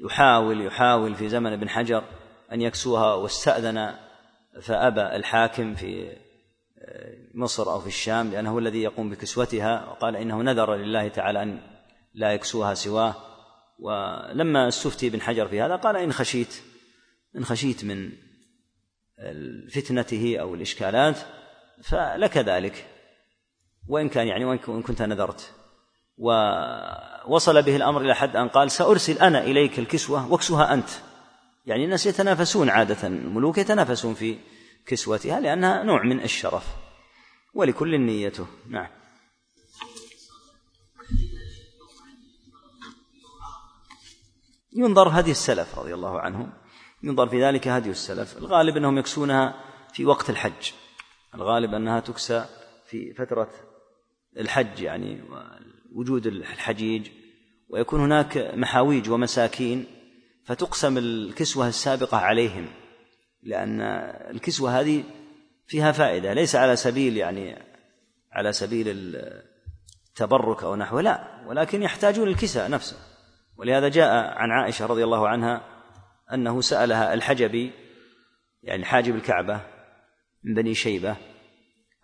يحاول 0.00 0.66
يحاول 0.66 1.14
في 1.14 1.28
زمن 1.28 1.52
ابن 1.52 1.68
حجر 1.68 2.04
أن 2.52 2.62
يكسوها 2.62 3.14
واستأذن 3.14 3.94
فأبى 4.62 5.16
الحاكم 5.16 5.74
في 5.74 6.16
آه، 6.78 7.16
مصر 7.34 7.72
أو 7.72 7.80
في 7.80 7.86
الشام 7.86 8.30
لأنه 8.30 8.50
هو 8.50 8.58
الذي 8.58 8.82
يقوم 8.82 9.10
بكسوتها 9.10 9.90
وقال 9.90 10.16
إنه 10.16 10.42
نذر 10.42 10.74
لله 10.74 11.08
تعالى 11.08 11.42
أن 11.42 11.60
لا 12.14 12.32
يكسوها 12.32 12.74
سواه. 12.74 13.14
ولما 13.78 14.68
استفتي 14.68 15.06
ابن 15.06 15.20
حجر 15.20 15.48
في 15.48 15.60
هذا 15.60 15.76
قال 15.76 15.96
إن 15.96 16.12
خشيت 16.12 16.62
إن 17.36 17.44
خشيت 17.44 17.84
من 17.84 18.12
فتنته 19.74 20.38
أو 20.38 20.54
الإشكالات 20.54 21.18
فلك 21.82 22.36
ذلك 22.36 22.86
وإن 23.88 24.08
كان 24.08 24.28
يعني 24.28 24.44
وإن 24.44 24.58
كنت 24.58 25.02
نذرت. 25.02 25.54
ووصل 26.18 27.62
به 27.62 27.76
الأمر 27.76 28.00
إلى 28.00 28.14
حد 28.14 28.36
أن 28.36 28.48
قال 28.48 28.70
سأرسل 28.70 29.18
أنا 29.18 29.42
إليك 29.42 29.78
الكسوة 29.78 30.32
واكسوها 30.32 30.74
أنت. 30.74 30.88
يعني 31.66 31.84
الناس 31.84 32.06
يتنافسون 32.06 32.68
عادة 32.70 33.06
الملوك 33.06 33.58
يتنافسون 33.58 34.14
في 34.14 34.38
كسوتها 34.86 35.40
لأنها 35.40 35.82
نوع 35.82 36.02
من 36.02 36.20
الشرف. 36.20 36.66
ولكل 37.54 38.00
نيته. 38.00 38.46
نعم. 38.68 38.88
ينظر 44.76 45.20
هدي 45.20 45.30
السلف 45.30 45.78
رضي 45.78 45.94
الله 45.94 46.20
عنهم. 46.20 46.52
ينظر 47.02 47.28
في 47.28 47.44
ذلك 47.44 47.68
هدي 47.68 47.90
السلف. 47.90 48.38
الغالب 48.38 48.76
أنهم 48.76 48.98
يكسونها 48.98 49.54
في 49.92 50.06
وقت 50.06 50.30
الحج. 50.30 50.72
الغالب 51.34 51.74
أنها 51.74 52.00
تكسى 52.00 52.46
في 52.86 53.14
فترة 53.14 53.50
الحج 54.38 54.80
يعني 54.80 55.22
وجود 55.94 56.26
الحجيج 56.26 57.08
ويكون 57.68 58.00
هناك 58.00 58.36
محاويج 58.54 59.10
ومساكين 59.10 59.86
فتقسم 60.44 60.98
الكسوة 60.98 61.68
السابقة 61.68 62.16
عليهم 62.16 62.66
لأن 63.42 63.80
الكسوة 64.30 64.80
هذه 64.80 65.04
فيها 65.66 65.92
فائدة 65.92 66.32
ليس 66.32 66.56
على 66.56 66.76
سبيل 66.76 67.16
يعني 67.16 67.58
على 68.32 68.52
سبيل 68.52 68.86
التبرك 68.88 70.62
أو 70.62 70.76
نحوه 70.76 71.02
لا 71.02 71.44
ولكن 71.46 71.82
يحتاجون 71.82 72.28
الكساء 72.28 72.70
نفسه. 72.70 72.96
ولهذا 73.56 73.88
جاء 73.88 74.10
عن 74.12 74.50
عائشة 74.50 74.86
رضي 74.86 75.04
الله 75.04 75.28
عنها 75.28 75.62
أنه 76.32 76.60
سألها 76.60 77.14
الحجبي 77.14 77.72
يعني 78.62 78.84
حاجب 78.84 79.14
الكعبة 79.14 79.60
من 80.44 80.54
بني 80.54 80.74
شيبة 80.74 81.16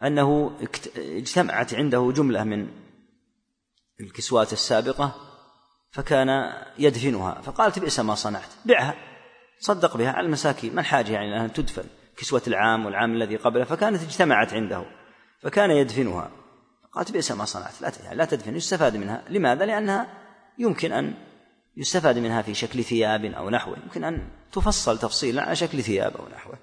أنه 0.02 0.56
اجتمعت 0.96 1.74
عنده 1.74 2.12
جملة 2.16 2.44
من 2.44 2.68
الكسوات 4.00 4.52
السابقة 4.52 5.14
فكان 5.90 6.52
يدفنها. 6.78 7.40
فقالت 7.40 7.78
بئس 7.78 8.00
ما 8.00 8.14
صنعت. 8.14 8.48
بعها 8.64 8.94
صدق 9.58 9.96
بها 9.96 10.10
على 10.10 10.26
المساكين. 10.26 10.74
ما 10.74 10.80
الحاجة 10.80 11.12
يعني 11.12 11.36
أنها 11.36 11.48
تدفن؟ 11.48 11.84
كسوة 12.16 12.42
العام 12.46 12.86
والعام 12.86 13.12
الذي 13.12 13.36
قبله 13.36 13.64
فكانت 13.64 14.02
اجتمعت 14.02 14.54
عنده 14.54 14.84
فكان 15.42 15.70
يدفنها. 15.70 16.30
قالت 16.92 17.12
بئس 17.12 17.32
ما 17.32 17.44
صنعت. 17.44 17.82
لا 17.82 18.14
لا 18.14 18.24
تدفن 18.24 18.56
يستفاد 18.56 18.96
منها. 18.96 19.24
لماذا؟ 19.28 19.66
لأنها 19.66 20.06
يمكن 20.58 20.92
أن 20.92 21.14
يستفاد 21.76 22.18
منها 22.18 22.42
في 22.42 22.54
شكل 22.54 22.84
ثياب 22.84 23.24
أو 23.24 23.50
نحوه. 23.50 23.76
يمكن 23.78 24.04
أن 24.04 24.28
تفصل 24.52 24.98
تفصيلا 24.98 25.42
على 25.42 25.56
شكل 25.56 25.82
ثياب 25.82 26.16
أو 26.16 26.28
نحوه. 26.28 26.58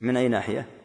من 0.00 0.16
أي 0.16 0.28
ناحية؟ 0.28 0.81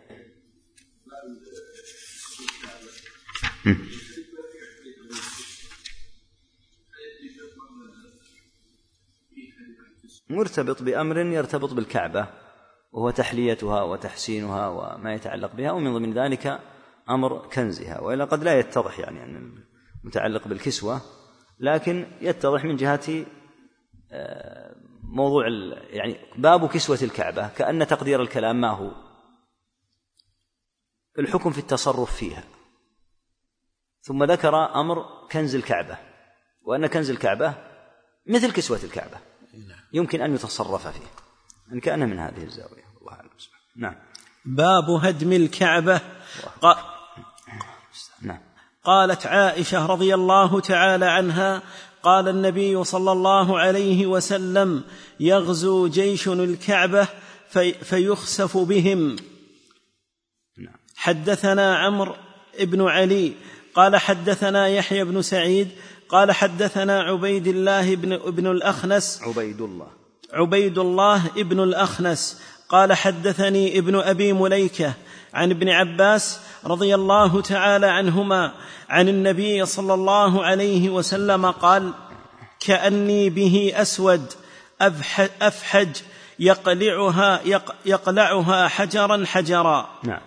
مرتبط 10.30 10.84
بأمر 10.84 11.18
يرتبط 11.18 11.74
بالكعبة 11.74 12.28
وهو 12.92 13.10
تحليتها 13.10 13.82
وتحسينها 13.82 14.68
وما 14.68 15.14
يتعلق 15.14 15.56
بها 15.56 15.72
ومن 15.72 15.94
ضمن 15.94 16.14
ذلك 16.14 16.60
أمر 17.10 17.48
كنزها 17.54 18.00
وإلا 18.00 18.26
قد 18.26 18.44
لا 18.44 18.60
يتضح 18.60 19.00
يعني 19.00 19.24
أن 19.24 19.64
المتعلق 20.04 20.48
بالكسوة 20.48 21.02
لكن 21.60 22.08
يتضح 22.22 22.64
من 22.66 22.76
جهة 22.76 23.26
آه، 24.12 24.76
موضوع 25.04 25.48
يعني 25.90 26.16
باب 26.38 26.68
كسوة 26.68 27.00
الكعبة 27.02 27.48
كأن 27.48 27.88
تقدير 27.88 28.22
الكلام 28.22 28.62
ما 28.62 28.70
هو؟ 28.70 28.92
الحكم 31.20 31.52
في 31.52 31.58
التصرف 31.60 32.16
فيها. 32.16 32.44
ثم 34.08 34.24
ذكر 34.24 34.56
أمر 34.56 35.06
كنز 35.32 35.56
الكعبة 35.56 35.98
وأن 36.64 36.88
كنز 36.88 37.10
الكعبة 37.10 37.54
مثل 38.28 38.52
كسوة 38.52 38.80
الكعبة. 38.84 39.18
يمكن 39.94 40.22
أن 40.22 40.36
يتصرف 40.36 40.88
فيه 40.88 41.06
إن 41.74 41.80
كان 41.80 42.10
من 42.10 42.20
هذه 42.20 42.44
الزاوية. 42.44 42.84
الله 43.02 43.14
أعلم. 43.14 43.30
نعم. 43.76 43.96
باب 44.46 44.90
هدم 44.90 45.34
الكعبة. 45.34 46.02
ق... 46.62 46.78
نعم. 48.22 48.40
قالت 48.84 49.26
عائشة 49.26 49.86
رضي 49.86 50.14
الله 50.14 50.60
تعالى 50.60 51.06
عنها 51.06 51.62
قال 52.04 52.28
النبي 52.28 52.84
صلى 52.84 53.12
الله 53.12 53.60
عليه 53.60 54.06
وسلم 54.06 54.84
يغزو 55.20 55.88
جيش 55.88 56.28
الكعبة 56.28 57.08
في 57.50 57.74
فيخسف 57.74 58.58
بهم. 58.58 59.16
نعم. 60.58 60.76
حدثنا 60.96 61.78
عمرو 61.78 62.16
بن 62.60 62.82
علي 62.82 63.34
قال 63.78 63.96
حدثنا 63.96 64.68
يحيى 64.68 65.04
بن 65.04 65.22
سعيد 65.22 65.68
قال 66.10 66.32
حدثنا 66.32 67.02
عبيد 67.02 67.48
الله 67.48 67.96
بن 67.96 68.14
ابن 68.14 68.48
الأخنس. 68.48 69.22
عبيد 69.24 69.62
الله. 69.62 69.88
عبيد 70.34 70.78
الله 70.78 71.26
ابن 71.38 71.64
الأخنس. 71.64 72.42
قال 72.70 72.94
حدثني 72.94 73.78
ابن 73.80 73.96
أبي 73.96 74.34
مليكة 74.34 74.94
عن 75.34 75.52
ابن 75.52 75.70
عباس 75.70 76.40
رضي 76.66 76.96
الله 76.96 77.42
تعالى 77.42 77.86
عنهما 77.86 78.54
عن 78.90 79.10
النبي 79.10 79.66
صلى 79.66 79.94
الله 79.94 80.44
عليه 80.44 80.90
وسلم 80.90 81.46
قال 81.46 81.94
كأني 82.60 83.30
به 83.30 83.72
أسود 83.76 84.34
أفحج 85.42 85.98
يقلعها 86.40 87.42
يقلعها 87.86 88.68
حجرا 88.68 89.26
حجرا. 89.26 89.90
نعم. 90.04 90.22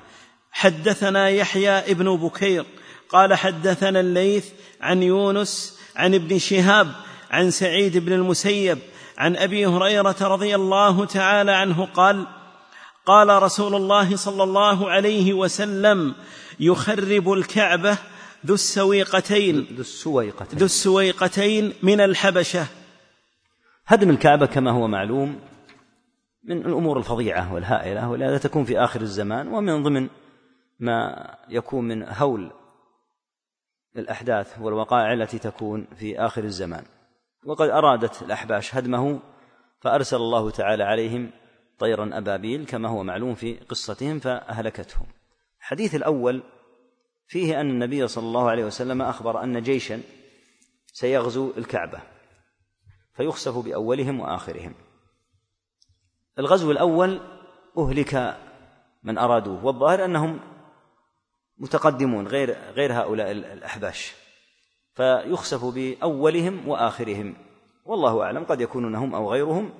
حدثنا 0.53 1.29
يحيى 1.29 1.71
ابن 1.71 2.17
بكير 2.17 2.65
قال 3.13 3.35
حدثنا 3.35 4.01
الليث 4.01 4.49
عن 4.81 5.03
يونس 5.03 5.79
عن 5.97 6.15
ابن 6.15 6.39
شهاب 6.39 6.93
عن 7.31 7.51
سعيد 7.51 7.99
بن 7.99 8.13
المسيب 8.13 8.79
عن 9.19 9.37
أبي 9.37 9.67
هريرة 9.67 10.17
رضي 10.21 10.55
الله 10.55 11.05
تعالى 11.05 11.53
عنه 11.53 11.85
قال 11.85 12.27
قال 13.07 13.43
رسول 13.43 13.75
الله 13.75 14.17
صلى 14.17 14.43
الله 14.43 14.91
عليه 14.91 15.35
وسلم 15.35 16.15
يخرب 16.61 17.33
الكعبة 17.33 17.99
ذو 18.47 18.55
السويقتين. 18.55 19.67
ذو 19.73 19.81
السويقتين. 19.81 20.59
ذو 20.59 20.65
السويقتين 20.65 21.73
من 21.83 22.01
الحبشة. 22.01 22.67
هدم 23.87 24.11
الكعبة 24.11 24.47
كما 24.47 24.71
هو 24.71 24.89
معلوم 24.89 25.41
من 26.45 26.67
الأمور 26.67 26.99
الفظيعة 26.99 27.55
والهائلة 27.55 28.11
ولهذا 28.11 28.39
تكون 28.39 28.65
في 28.65 28.79
آخر 28.79 29.01
الزمان 29.01 29.49
ومن 29.49 29.83
ضمن 29.83 30.09
ما 30.81 31.27
يكون 31.49 31.89
من 31.89 32.05
هول 32.09 32.53
الأحداث 33.97 34.59
والوقائع 34.61 35.13
التي 35.13 35.39
تكون 35.39 35.87
في 35.97 36.19
آخر 36.19 36.45
الزمان. 36.45 36.85
وقد 37.45 37.69
أرادت 37.69 38.23
الأحباش 38.23 38.75
هدمه 38.75 39.21
فأرسل 39.81 40.17
الله 40.17 40.51
تعالى 40.51 40.85
عليهم 40.85 41.31
طيرا 41.79 42.19
أبابيل 42.19 42.67
كما 42.67 42.89
هو 42.89 43.03
معلوم 43.03 43.35
في 43.35 43.55
قصتهم 43.55 44.19
فأهلكتهم. 44.19 45.07
الحديث 45.61 45.95
الأول 45.95 46.43
فيه 47.27 47.61
أن 47.61 47.71
النبي 47.71 48.09
صلى 48.09 48.25
الله 48.25 48.51
عليه 48.51 48.65
وسلم 48.65 49.03
أخبر 49.03 49.43
أن 49.45 49.63
جيشا 49.63 50.01
سيغزو 50.93 51.53
الكعبة 51.57 52.01
فيخسف 53.15 53.59
بأولهم 53.59 54.21
وآخرهم. 54.21 54.75
الغزو 56.39 56.71
الأول 56.71 57.21
أهلك 57.79 58.37
من 59.03 59.19
أرادوه 59.19 59.65
والظاهر 59.65 60.05
أنهم 60.05 60.41
متقدمون 61.61 62.27
غير 62.27 62.57
غير 62.75 62.93
هؤلاء 62.93 63.31
الأحباش. 63.31 64.15
فيخسف 64.95 65.65
بأولهم 65.65 66.69
وآخرهم. 66.69 67.37
والله 67.85 68.23
أعلم 68.23 68.45
قد 68.45 68.61
يكونون 68.61 68.95
هم 68.95 69.15
أو 69.15 69.33
غيرهم 69.33 69.73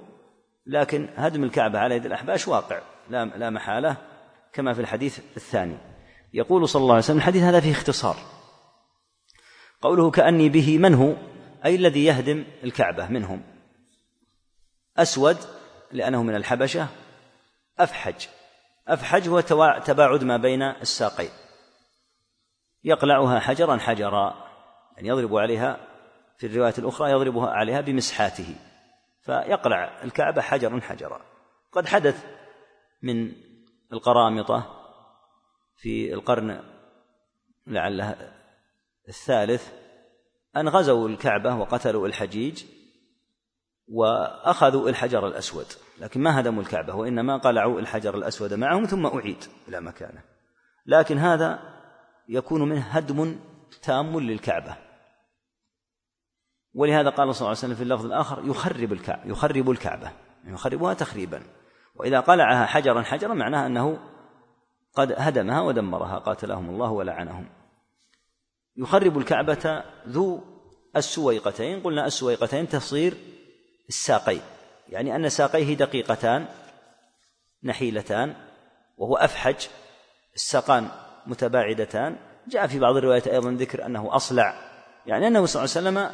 لكن 0.67 1.09
هدم 1.17 1.45
الكعبة 1.45 1.79
على 1.79 1.95
يد 1.97 2.07
الأحباش 2.07 2.49
واقع. 2.49 2.81
لا 3.11 3.25
لا 3.25 3.51
محالة 3.51 3.97
كما 4.53 4.75
في 4.75 4.81
الحديث 4.81 5.19
الثاني. 5.37 5.79
يقول 6.35 6.69
صلى 6.69 6.83
الله 6.83 6.95
عليه 6.95 7.05
وسلم 7.05 7.17
الحديث 7.17 7.43
هذا 7.43 7.61
فيه 7.61 7.73
اختصار. 7.73 8.17
قوله 9.83 10.11
كأني 10.11 10.49
به 10.49 10.79
من 10.79 10.95
هو؟ 10.95 11.15
أي 11.65 11.75
الذي 11.75 12.05
يهدم 12.05 12.45
الكعبة 12.65 13.09
منهم. 13.09 13.43
أسود 14.99 15.37
لأنه 15.93 16.23
من 16.23 16.35
الحبشة. 16.35 16.87
أفحج. 17.79 18.27
أفحج 18.89 19.29
هو 19.29 19.41
تباعد 19.85 20.25
ما 20.25 20.37
بين 20.37 20.63
الساقين. 20.63 21.31
يقلعها 22.85 23.41
حجرا 23.41 23.77
حجرا 23.77 24.35
يعني 24.97 25.09
يضرب 25.09 25.37
عليها 25.37 25.77
في 26.39 26.47
الرواية 26.47 26.75
الأخرى 26.79 27.11
يضربها 27.11 27.51
عليها 27.51 27.81
بمسحاته 27.81 28.57
فيقلع 29.23 30.03
الكعبة 30.05 30.43
حجرا 30.43 30.81
حجرا. 30.81 31.21
قد 31.73 31.87
حدث 31.87 32.25
من 33.03 33.33
القرامطة 33.93 34.81
في 35.77 36.15
القرن 36.15 36.63
لعله 37.67 38.33
الثالث 39.09 39.73
أن 40.57 40.69
غزوا 40.69 41.09
الكعبة 41.09 41.55
وقتلوا 41.55 42.07
الحجيج 42.07 42.65
وأخذوا 43.89 44.89
الحجر 44.89 45.27
الأسود 45.27 45.67
لكن 45.99 46.21
ما 46.21 46.41
هدموا 46.41 46.63
الكعبة 46.63 46.95
وإنما 46.95 47.37
قلعوا 47.37 47.81
الحجر 47.81 48.15
الأسود 48.15 48.55
معهم 48.55 48.85
ثم 48.85 49.07
أعيد 49.07 49.45
إلى 49.69 49.81
مكانه. 49.81 50.23
لكن 50.87 51.19
هذا 51.19 51.80
يكون 52.31 52.69
منه 52.69 52.81
هدم 52.81 53.39
تام 53.83 54.21
للكعبة. 54.21 54.77
ولهذا 56.75 57.11
قال 57.11 57.35
صلى 57.35 57.41
الله 57.41 57.49
عليه 57.49 57.59
وسلم 57.59 57.75
في 57.75 57.83
اللفظ 57.83 58.05
الآخر 58.05 58.43
يخرب 58.45 58.93
الكعبة 58.93 59.31
يخرب 59.31 59.71
الكعبة. 59.71 60.13
يخربها 60.45 60.95
تخريبا. 60.95 61.43
وإذا 61.95 62.21
قلعها 62.21 62.67
حجرا 62.67 63.03
حجرا 63.03 63.35
معناه 63.35 63.67
أنه 63.67 63.99
قد 64.95 65.15
هدمها 65.19 65.61
ودمرها 65.61 66.19
قاتلهم 66.19 66.71
الله 66.71 66.91
ولعنهم. 66.91 67.49
يخرب 68.77 69.19
الكعبة 69.19 69.85
ذو 70.09 70.41
السويقتين. 70.97 71.81
قلنا 71.81 72.07
السويقتين 72.07 72.69
تصير 72.69 73.15
الساقين 73.89 74.43
يعني 74.89 75.17
أن 75.17 75.29
ساقيه 75.29 75.75
دقيقتان 75.75 76.47
نحيلتان 77.65 78.35
وهو 78.97 79.17
أفحج 79.17 79.67
الساقان 80.35 80.89
متباعدتان. 81.31 82.17
جاء 82.49 82.67
في 82.67 82.79
بعض 82.79 82.97
الروايات 82.97 83.29
أيضا 83.29 83.51
ذكر 83.51 83.87
أنه 83.87 84.17
أصلع. 84.17 84.71
يعني 85.07 85.27
أنه 85.27 85.47
صلى 85.47 85.65
الله 85.65 85.77
عليه 85.77 86.09
وسلم 86.09 86.11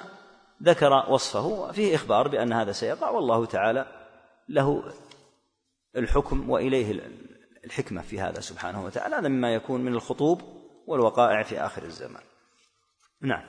ذكر 0.62 1.10
وصفه 1.10 1.46
وفيه 1.46 1.94
إخبار 1.94 2.28
بأن 2.28 2.52
هذا 2.52 2.72
سيقع 2.72 3.10
والله 3.10 3.46
تعالى 3.46 3.86
له 4.48 4.92
الحكم 5.96 6.50
وإليه 6.50 7.00
الحكمة 7.64 8.02
في 8.02 8.20
هذا 8.20 8.40
سبحانه 8.40 8.84
وتعالى. 8.84 9.16
هذا 9.16 9.28
مما 9.28 9.54
يكون 9.54 9.80
من 9.80 9.94
الخطوب 9.94 10.42
والوقائع 10.86 11.42
في 11.42 11.60
آخر 11.60 11.82
الزمان. 11.82 12.22
نعم. 13.22 13.44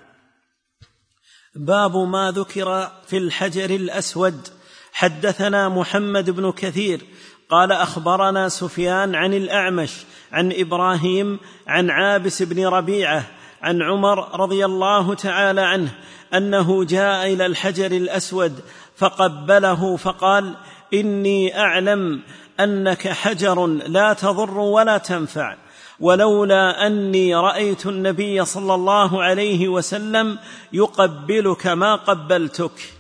باب 1.56 1.98
ما 1.98 2.32
ذكر 2.32 2.92
في 3.08 3.18
الحجر 3.18 3.70
الأسود. 3.70 4.48
حدثنا 4.94 5.70
محمد 5.70 6.30
بن 6.30 6.52
كثير 6.52 7.02
قال 7.50 7.72
أخبرنا 7.72 8.50
سفيان 8.50 9.16
عن 9.16 9.34
الأعمش 9.34 9.92
عن 10.32 10.54
إبراهيم 10.56 11.40
عن 11.68 11.90
عابس 11.90 12.44
بن 12.44 12.66
ربيعة 12.66 13.24
عن 13.62 13.82
عمر 13.82 14.40
رضي 14.40 14.66
الله 14.66 15.14
تعالى 15.14 15.62
عنه 15.62 15.92
أنه 16.34 16.84
جاء 16.84 17.34
إلى 17.34 17.46
الحجر 17.46 17.92
الأسود 17.92 18.60
فقبله 18.96 19.98
فقال 19.98 20.56
إني 20.94 21.60
أعلم 21.60 22.22
أنك 22.60 23.08
حجر 23.08 23.68
لا 23.68 24.14
تضر 24.14 24.58
ولا 24.58 24.98
تنفع 24.98 25.56
ولولا 26.00 26.88
أني 26.88 27.36
رأيت 27.36 27.86
النبي 27.86 28.46
صلى 28.46 28.76
الله 28.76 29.24
عليه 29.24 29.68
وسلم 29.68 30.38
يقبلك 30.74 31.68
ما 31.68 31.96
قبلتك. 31.96 32.94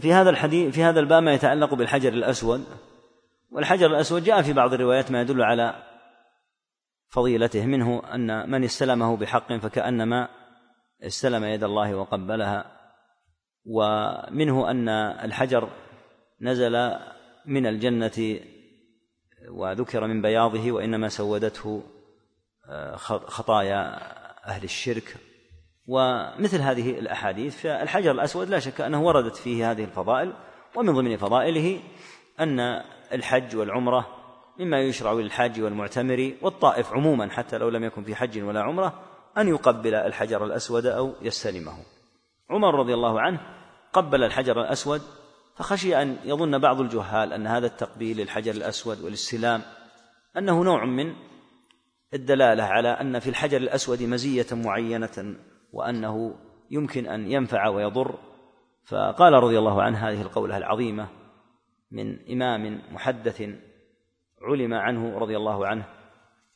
في 0.00 0.12
هذا 0.12 0.30
الحديث 0.30 0.74
في 0.74 0.82
هذا 0.82 1.00
الباب 1.00 1.22
ما 1.22 1.34
يتعلق 1.34 1.74
بالحجر 1.74 2.12
الأسود 2.12 2.64
والحجر 3.54 3.86
الأسود 3.86 4.24
جاء 4.24 4.42
في 4.42 4.52
بعض 4.52 4.74
الروايات 4.74 5.10
ما 5.10 5.20
يدل 5.20 5.42
على 5.42 5.74
فضيلته 7.08 7.66
منه 7.66 8.02
أن 8.14 8.50
من 8.50 8.64
استلمه 8.64 9.16
بحق 9.16 9.52
فكأنما 9.56 10.28
استلم 11.02 11.44
يد 11.44 11.64
الله 11.64 11.94
وقبلها 11.94 12.64
ومنه 13.64 14.70
أن 14.70 14.88
الحجر 14.88 15.68
نزل 16.40 16.98
من 17.46 17.66
الجنة 17.66 18.40
وذكر 19.48 20.06
من 20.06 20.22
بياضه 20.22 20.72
وإنما 20.72 21.08
سودته 21.08 21.82
آه، 22.68 22.96
خطايا 22.96 23.98
أهل 24.46 24.64
الشرك. 24.64 25.16
ومثل 25.86 26.60
هذه 26.60 26.90
الأحاديث 26.90 27.56
فالحجر 27.56 28.10
الأسود 28.10 28.48
لا 28.48 28.58
شك 28.58 28.80
أنه 28.80 29.02
وردت 29.02 29.36
فيه 29.36 29.70
هذه 29.70 29.84
الفضائل 29.84 30.32
ومن 30.76 30.92
ضمن 30.92 31.16
فضائله 31.16 31.80
أن 32.40 32.82
الحج 33.14 33.56
والعمرة 33.56 34.06
مما 34.58 34.80
يشرع 34.80 35.12
للحاج 35.12 35.60
والمعتمر 35.60 36.32
والطائف 36.42 36.92
عموما 36.92 37.30
حتى 37.30 37.58
لو 37.58 37.68
لم 37.68 37.84
يكن 37.84 38.04
في 38.04 38.14
حج 38.14 38.42
ولا 38.42 38.62
عمرة 38.62 39.02
أن 39.38 39.48
يقبل 39.48 39.94
الحجر 39.94 40.44
الأسود 40.44 40.86
أو 40.86 41.12
يستلمه. 41.22 41.76
عمر 42.50 42.74
رضي 42.74 42.94
الله 42.94 43.20
عنه 43.20 43.40
قبل 43.92 44.24
الحجر 44.24 44.60
الأسود 44.60 45.02
فخشي 45.56 46.02
أن 46.02 46.16
يظن 46.24 46.58
بعض 46.58 46.80
الجهال 46.80 47.32
أن 47.32 47.46
هذا 47.46 47.66
التقبيل 47.66 48.16
للحجر 48.16 48.50
الأسود 48.50 49.00
والاستلام 49.00 49.62
أنه 50.38 50.64
نوع 50.64 50.84
من 50.84 51.14
الدلالة 52.14 52.62
على 52.62 52.88
أن 52.88 53.18
في 53.18 53.30
الحجر 53.30 53.56
الأسود 53.56 54.02
مزية 54.02 54.46
معينة 54.52 55.36
وأنه 55.72 56.34
يمكن 56.70 57.06
أن 57.06 57.32
ينفع 57.32 57.68
ويضر. 57.68 58.18
فقال 58.84 59.32
رضي 59.32 59.58
الله 59.58 59.82
عنه 59.82 60.08
هذه 60.08 60.22
القولة 60.22 60.56
العظيمة 60.56 61.08
من 61.94 62.30
إمام 62.30 62.82
محدث 62.90 63.40
علم 64.42 64.74
عنه 64.74 65.18
رضي 65.18 65.36
الله 65.36 65.66
عنه 65.66 65.84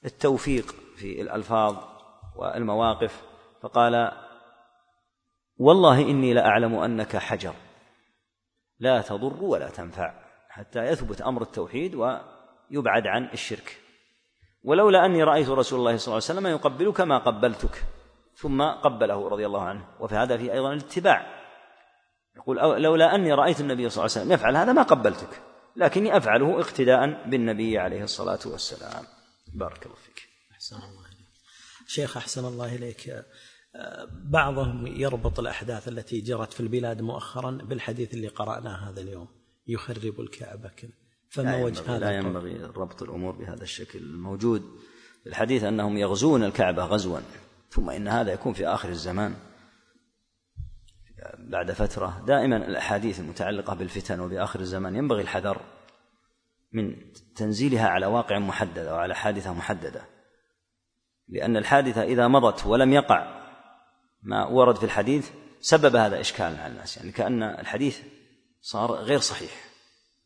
التوفيق 0.04 0.74
في 0.96 1.22
الألفاظ 1.22 1.76
والمواقف 2.36 3.22
فقال 3.62 4.12
والله 5.56 6.02
إني 6.02 6.34
لأعلم 6.34 6.74
أنك 6.74 7.16
حجر 7.16 7.54
لا 8.78 9.02
تضر 9.02 9.44
ولا 9.44 9.70
تنفع 9.70 10.14
حتى 10.48 10.80
يثبت 10.80 11.20
أمر 11.20 11.42
التوحيد 11.42 11.94
ويبعد 11.94 13.06
عن 13.06 13.24
الشرك. 13.32 13.80
ولولا 14.64 15.06
أني 15.06 15.22
رأيت 15.22 15.48
رسول 15.48 15.78
الله 15.78 15.96
صلى 15.96 16.12
الله 16.12 16.28
عليه 16.28 16.40
وسلم 16.40 16.46
يقبلك 16.46 17.00
ما 17.00 17.18
قبلتك 17.18 17.84
ثم 18.34 18.62
قبله 18.62 19.28
رضي 19.28 19.46
الله 19.46 19.62
عنه. 19.62 19.84
وفي 20.00 20.14
هذا 20.14 20.36
في 20.36 20.52
أيضا 20.52 20.72
الاتباع. 20.72 21.37
يقول 22.48 22.82
لولا 22.82 23.14
أني 23.14 23.32
رأيت 23.32 23.60
النبي 23.60 23.90
صلى 23.90 24.04
الله 24.04 24.14
عليه 24.14 24.22
وسلم 24.22 24.32
يفعل 24.32 24.56
هذا 24.56 24.72
ما 24.72 24.82
قبلتك 24.82 25.42
لكني 25.76 26.16
أفعله 26.16 26.60
اقتداء 26.60 27.28
بالنبي 27.28 27.78
عليه 27.78 28.02
الصلاة 28.02 28.38
والسلام. 28.46 29.04
بارك 29.54 29.86
الله 29.86 29.96
فيك. 29.96 30.28
أحسن 30.52 30.76
الله 30.76 31.06
إليك. 31.06 31.28
شيخ 31.86 32.16
أحسن 32.16 32.44
الله 32.44 32.74
إليك. 32.74 33.24
بعضهم 34.24 34.86
يربط 34.86 35.38
الأحداث 35.40 35.88
التي 35.88 36.20
جرت 36.20 36.52
في 36.52 36.60
البلاد 36.60 37.02
مؤخرا 37.02 37.50
بالحديث 37.50 38.14
اللي 38.14 38.28
قرأناه 38.28 38.90
هذا 38.90 39.00
اليوم. 39.00 39.28
يخرب 39.66 40.20
الكعبة 40.20 40.70
فما 41.30 41.64
وجه 41.64 41.82
هذا 41.86 41.98
لا 41.98 42.10
ينبغي 42.10 42.56
ربط 42.76 43.02
الأمور 43.02 43.36
بهذا 43.36 43.62
الشكل 43.62 43.98
الموجود. 43.98 44.62
الحديث 45.26 45.64
أنهم 45.64 45.98
يغزون 45.98 46.44
الكعبة 46.44 46.84
غزوا 46.84 47.20
ثم 47.70 47.90
إن 47.90 48.08
هذا 48.08 48.32
يكون 48.32 48.52
في 48.52 48.66
آخر 48.66 48.88
الزمان. 48.88 49.34
بعد 51.38 51.72
فترة 51.72 52.22
دائما 52.26 52.56
الأحاديث 52.56 53.20
المتعلقة 53.20 53.74
بالفتن 53.74 54.20
وبآخر 54.20 54.60
الزمان 54.60 54.96
ينبغي 54.96 55.22
الحذر 55.22 55.60
من 56.72 56.96
تنزيلها 57.36 57.88
على 57.88 58.06
واقع 58.06 58.38
محدد 58.38 58.86
أو 58.86 58.96
على 58.96 59.14
حادثة 59.14 59.52
محددة. 59.52 60.04
لأن 61.28 61.56
الحادثة 61.56 62.02
إذا 62.02 62.28
مضت 62.28 62.66
ولم 62.66 62.92
يقع 62.92 63.38
ما 64.22 64.46
ورد 64.46 64.76
في 64.76 64.84
الحديث 64.84 65.30
سبب 65.60 65.96
هذا 65.96 66.20
إشكال 66.20 66.56
على 66.56 66.72
الناس. 66.72 66.96
يعني 66.96 67.12
كأن 67.12 67.42
الحديث 67.42 68.00
صار 68.60 68.92
غير 68.92 69.18
صحيح 69.18 69.50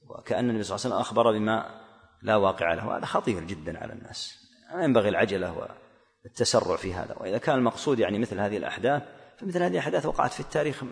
وكأن 0.09 0.51
النبي 0.51 0.63
صلى 0.63 0.77
الله 0.77 0.85
عليه 0.85 0.95
وسلم 0.95 1.01
أخبر 1.01 1.33
بما 1.33 1.81
لا 2.23 2.37
واقع 2.37 2.75
له. 2.75 2.97
هذا 2.97 3.07
خطير 3.07 3.45
جدا 3.45 3.79
على 3.79 3.93
الناس. 3.93 4.35
ما 4.75 4.85
ينبغي 4.85 5.09
العجلة 5.09 5.69
والتسرع 6.25 6.77
في 6.77 6.95
هذا. 6.95 7.15
وإذا 7.19 7.39
كان 7.39 7.55
المقصود 7.55 7.99
يعني 7.99 8.19
مثل 8.19 8.41
هذه 8.41 8.57
الأحداث 8.57 9.03
فمثل 9.39 9.63
هذه 9.63 9.73
الأحداث 9.73 10.07
وقعت 10.07 10.33
في 10.33 10.41
التاريخ 10.41 10.85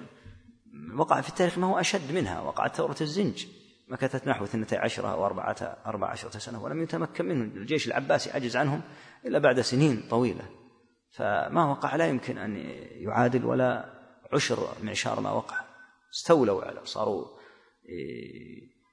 وقع 0.97 1.21
في 1.21 1.29
التاريخ 1.29 1.59
ما 1.59 1.67
هو 1.67 1.81
أشد 1.81 2.13
منها 2.13 2.41
وقعت 2.41 2.77
ثورة 2.77 2.97
الزنج 3.01 3.47
مكثت 3.91 4.29
نحو 4.29 4.45
اثنتي 4.45 4.77
عشرة 4.77 5.09
أو 5.09 5.27
أربعة 5.27 5.57
أربع 5.87 6.09
عشرة 6.09 6.39
سنة 6.39 6.63
ولم 6.63 6.83
يتمكن 6.83 7.25
منه. 7.25 7.45
الجيش 7.45 7.87
العباسي 7.87 8.31
عجز 8.31 8.57
عنهم 8.57 8.83
إلا 9.25 9.39
بعد 9.39 9.61
سنين 9.61 10.03
طويلة. 10.11 10.45
فما 11.11 11.71
وقع 11.71 11.97
لا 11.97 12.07
يمكن 12.07 12.39
أن 12.39 12.57
يعادل 12.91 13.45
ولا 13.45 13.85
عشر 14.33 14.69
معشار 14.83 15.21
ما 15.21 15.31
وقع. 15.31 15.61
استولوا 16.15 16.65
على 16.65 16.81
صاروا 16.85 17.27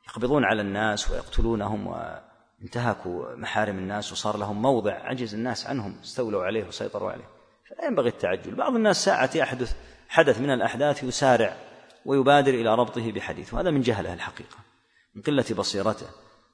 يقبضون 0.07 0.43
على 0.45 0.61
الناس 0.61 1.11
ويقتلونهم 1.11 1.87
وانتهكوا 1.87 3.35
محارم 3.35 3.77
الناس 3.77 4.11
وصار 4.11 4.37
لهم 4.37 4.61
موضع 4.61 4.93
عجز 4.93 5.33
الناس 5.33 5.67
عنهم. 5.67 5.99
استولوا 6.03 6.43
عليه 6.43 6.67
وسيطروا 6.67 7.11
عليه. 7.11 7.36
فلا 7.69 7.87
ينبغي 7.87 8.09
التعجل. 8.09 8.55
بعض 8.55 8.75
الناس 8.75 9.05
ساعة 9.05 9.29
يحدث 9.35 9.75
حدث 10.09 10.41
من 10.41 10.49
الأحداث 10.49 11.03
يسارع 11.03 11.55
ويبادر 12.05 12.53
إلى 12.53 12.75
ربطه 12.75 13.11
بحديث 13.11 13.53
وهذا 13.53 13.71
من 13.71 13.81
جهله 13.81 14.13
الحقيقة 14.13 14.57
من 15.15 15.21
قلة 15.21 15.45
بصيرته 15.57 16.07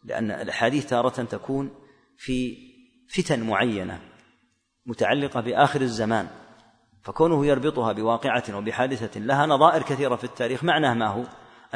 لأن 0.04 0.32
الأحاديث 0.32 0.86
تارة 0.86 1.24
تكون 1.24 1.72
في 2.18 2.58
فتن 3.10 3.44
معينة 3.44 4.00
متعلقة 4.86 5.42
بآخر 5.42 5.82
الزمان 5.82 6.28
فكونه 7.04 7.46
يربطها 7.46 7.92
بواقعة 7.92 8.44
وبحادثة 8.58 9.20
لها 9.20 9.46
نظائر 9.46 9.82
كثيرة 9.82 10.16
في 10.16 10.24
التاريخ 10.24 10.64
معناه 10.64 10.94
ما 10.94 11.08
هو؟ 11.08 11.24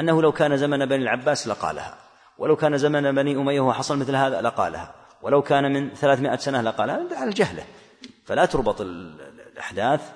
أنه 0.00 0.22
لو 0.22 0.32
كان 0.32 0.56
زمن 0.56 0.86
بني 0.86 1.02
العباس 1.02 1.48
لقالها 1.48 1.98
ولو 2.38 2.56
كان 2.56 2.78
زمن 2.78 3.14
بني 3.14 3.36
أمية 3.36 3.60
وحصل 3.60 3.98
مثل 3.98 4.16
هذا 4.16 4.40
لقالها 4.40 4.94
ولو 5.22 5.42
كان 5.42 5.72
من 5.72 5.94
ثلاثمائة 5.94 6.36
سنة 6.36 6.60
لقالها 6.60 7.16
على 7.16 7.30
جهله. 7.30 7.64
فلا 8.28 8.46
تربط 8.46 8.80
الأحداث 8.80 10.12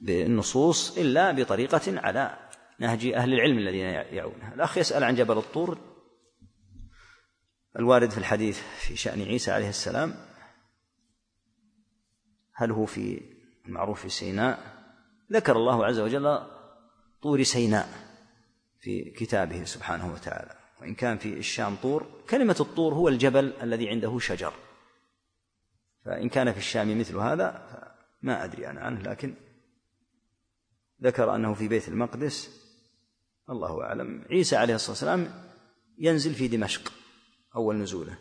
بالنصوص 0.00 0.98
إلا 0.98 1.32
بطريقة 1.32 2.00
على 2.00 2.38
نهج 2.78 3.06
أهل 3.06 3.34
العلم 3.34 3.58
الذين 3.58 3.84
يعونها. 4.16 4.54
الأخ 4.54 4.78
يسأل 4.78 5.04
عن 5.04 5.14
جبل 5.14 5.38
الطور 5.38 5.78
الوارد 7.78 8.10
في 8.10 8.18
الحديث 8.18 8.62
في 8.78 8.96
شأن 8.96 9.22
عيسى 9.22 9.50
عليه 9.50 9.68
السلام. 9.68 10.14
هل 12.54 12.70
هو 12.70 12.86
في 12.86 13.20
المعروف 13.66 14.02
في 14.02 14.08
سيناء؟ 14.08 14.58
ذكر 15.32 15.56
الله 15.56 15.86
عز 15.86 15.98
وجل 15.98 16.38
طور 17.22 17.42
سيناء 17.42 17.88
في 18.80 19.10
كتابه 19.10 19.64
سبحانه 19.64 20.12
وتعالى. 20.12 20.54
وإن 20.80 20.94
كان 20.94 21.18
في 21.18 21.32
الشام 21.32 21.76
طور 21.76 22.06
كلمة 22.30 22.56
الطور 22.60 22.94
هو 22.94 23.08
الجبل 23.08 23.52
الذي 23.62 23.88
عنده 23.88 24.18
شجر. 24.18 24.52
فإن 26.06 26.28
كان 26.28 26.52
في 26.52 26.58
الشام 26.58 26.98
مثل 26.98 27.16
هذا 27.16 27.66
ما 28.22 28.44
أدري 28.44 28.70
أنا 28.70 28.80
عنه 28.80 29.02
لكن 29.02 29.34
ذكر 31.02 31.34
أنه 31.34 31.54
في 31.54 31.68
بيت 31.68 31.88
المقدس 31.88 32.66
الله 33.50 33.82
أعلم. 33.82 34.24
عيسى 34.30 34.56
عليه 34.56 34.74
الصلاة 34.74 34.90
والسلام 34.90 35.30
ينزل 35.98 36.34
في 36.34 36.48
دمشق 36.48 36.92
أول 37.56 37.76
نزوله 37.76 38.18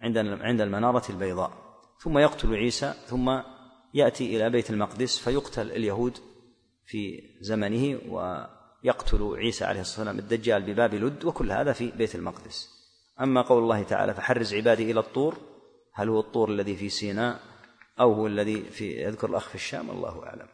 عند 0.00 0.18
عند 0.18 0.60
المنارة 0.60 1.10
البيضاء. 1.10 1.52
ثم 2.00 2.18
يقتل 2.18 2.54
عيسى 2.54 2.94
ثم 3.06 3.40
يأتي 3.94 4.36
إلى 4.36 4.50
بيت 4.50 4.70
المقدس 4.70 5.18
فيقتل 5.18 5.70
اليهود 5.70 6.18
في 6.84 7.22
زمنه 7.40 8.00
ويقتل 8.08 9.36
عيسى 9.36 9.64
عليه 9.64 9.80
الصلاة 9.80 10.08
والسلام 10.08 10.18
الدجال 10.18 10.62
بباب 10.62 10.94
لد 10.94 11.24
وكل 11.24 11.52
هذا 11.52 11.72
في 11.72 11.90
بيت 11.90 12.14
المقدس. 12.14 12.68
أما 13.20 13.42
قول 13.42 13.62
الله 13.62 13.82
تعالى 13.82 14.14
فحرز 14.14 14.54
عبادي 14.54 14.90
إلى 14.90 15.00
الطور 15.00 15.49
هل 16.00 16.08
هو 16.08 16.20
الطور 16.20 16.50
الذي 16.50 16.76
في 16.76 16.88
سيناء 16.88 17.40
أو 18.00 18.12
هو 18.12 18.26
الذي 18.26 18.62
في 18.62 19.02
يذكر 19.02 19.30
الأخ 19.30 19.48
في 19.48 19.54
الشام؟ 19.54 19.90
الله 19.90 20.26
أعلم. 20.26 20.48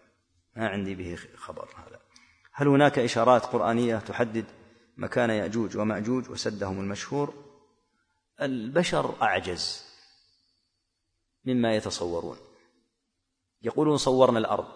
ما 0.56 0.68
عندي 0.68 0.94
به 0.94 1.18
خبر 1.36 1.68
هذا. 1.76 2.00
هل 2.52 2.68
هناك 2.68 2.98
إشارات 2.98 3.46
قرآنية 3.46 3.96
تحدد 3.96 4.44
مكان 4.96 5.30
يأجوج 5.30 5.76
ومأجوج 5.76 6.30
وسدهم 6.30 6.80
المشهور؟ 6.80 7.34
البشر 8.40 9.22
أعجز 9.22 9.84
مما 11.44 11.76
يتصورون. 11.76 12.36
يقولون 13.62 13.96
صورنا 13.96 14.38
الأرض 14.38 14.68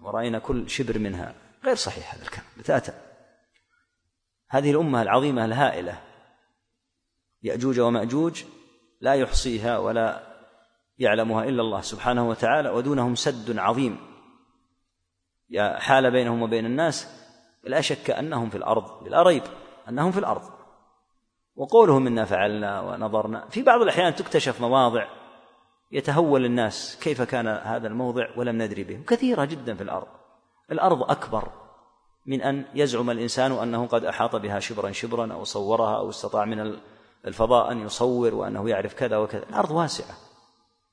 ورأينا 0.00 0.38
كل 0.38 0.70
شبر 0.70 0.98
منها. 0.98 1.34
غير 1.64 1.74
صحيح 1.74 2.14
هذا 2.14 2.22
الكلام 2.22 2.46
بتاتا. 2.58 3.02
هذه 4.48 4.70
الأمة 4.70 5.02
العظيمة 5.02 5.44
الهائلة 5.44 6.02
يأجوج 7.42 7.80
ومأجوج 7.80 8.44
لا 9.02 9.14
يحصيها 9.14 9.78
ولا 9.78 10.22
يعلمها 10.98 11.44
إلا 11.44 11.62
الله 11.62 11.80
سبحانه 11.80 12.28
وتعالى 12.28 12.70
ودونهم 12.70 13.14
سد 13.14 13.58
عظيم. 13.58 13.98
حال 15.58 16.10
بينهم 16.10 16.42
وبين 16.42 16.66
الناس 16.66 17.08
لا 17.64 17.80
شك 17.80 18.10
أنهم 18.10 18.50
في 18.50 18.56
الأرض 18.56 19.04
بلا 19.04 19.22
ريب 19.22 19.42
أنهم 19.88 20.12
في 20.12 20.18
الأرض. 20.18 20.42
وقولهم 21.56 22.06
إنا 22.06 22.24
فعلنا 22.24 22.80
ونظرنا. 22.80 23.48
في 23.48 23.62
بعض 23.62 23.82
الأحيان 23.82 24.14
تكتشف 24.14 24.60
مواضع 24.60 25.06
يتهول 25.92 26.44
الناس 26.44 26.98
كيف 27.02 27.22
كان 27.22 27.46
هذا 27.46 27.88
الموضع 27.88 28.26
ولم 28.36 28.62
ندري 28.62 28.84
به 28.84 29.02
كثيرة 29.06 29.44
جدا 29.44 29.74
في 29.74 29.82
الأرض. 29.82 30.08
الأرض 30.72 31.10
أكبر 31.10 31.48
من 32.26 32.42
أن 32.42 32.64
يزعم 32.74 33.10
الإنسان 33.10 33.52
أنه 33.52 33.86
قد 33.86 34.04
أحاط 34.04 34.36
بها 34.36 34.60
شبرا 34.60 34.90
شبرا 34.90 35.32
أو 35.32 35.44
صورها 35.44 35.96
أو 35.96 36.08
استطاع 36.08 36.44
من 36.44 36.60
الفضاء 37.26 37.72
أن 37.72 37.80
يصور 37.80 38.34
وأنه 38.34 38.70
يعرف 38.70 38.94
كذا 38.94 39.16
وكذا. 39.16 39.42
الأرض 39.42 39.70
واسعة 39.70 40.16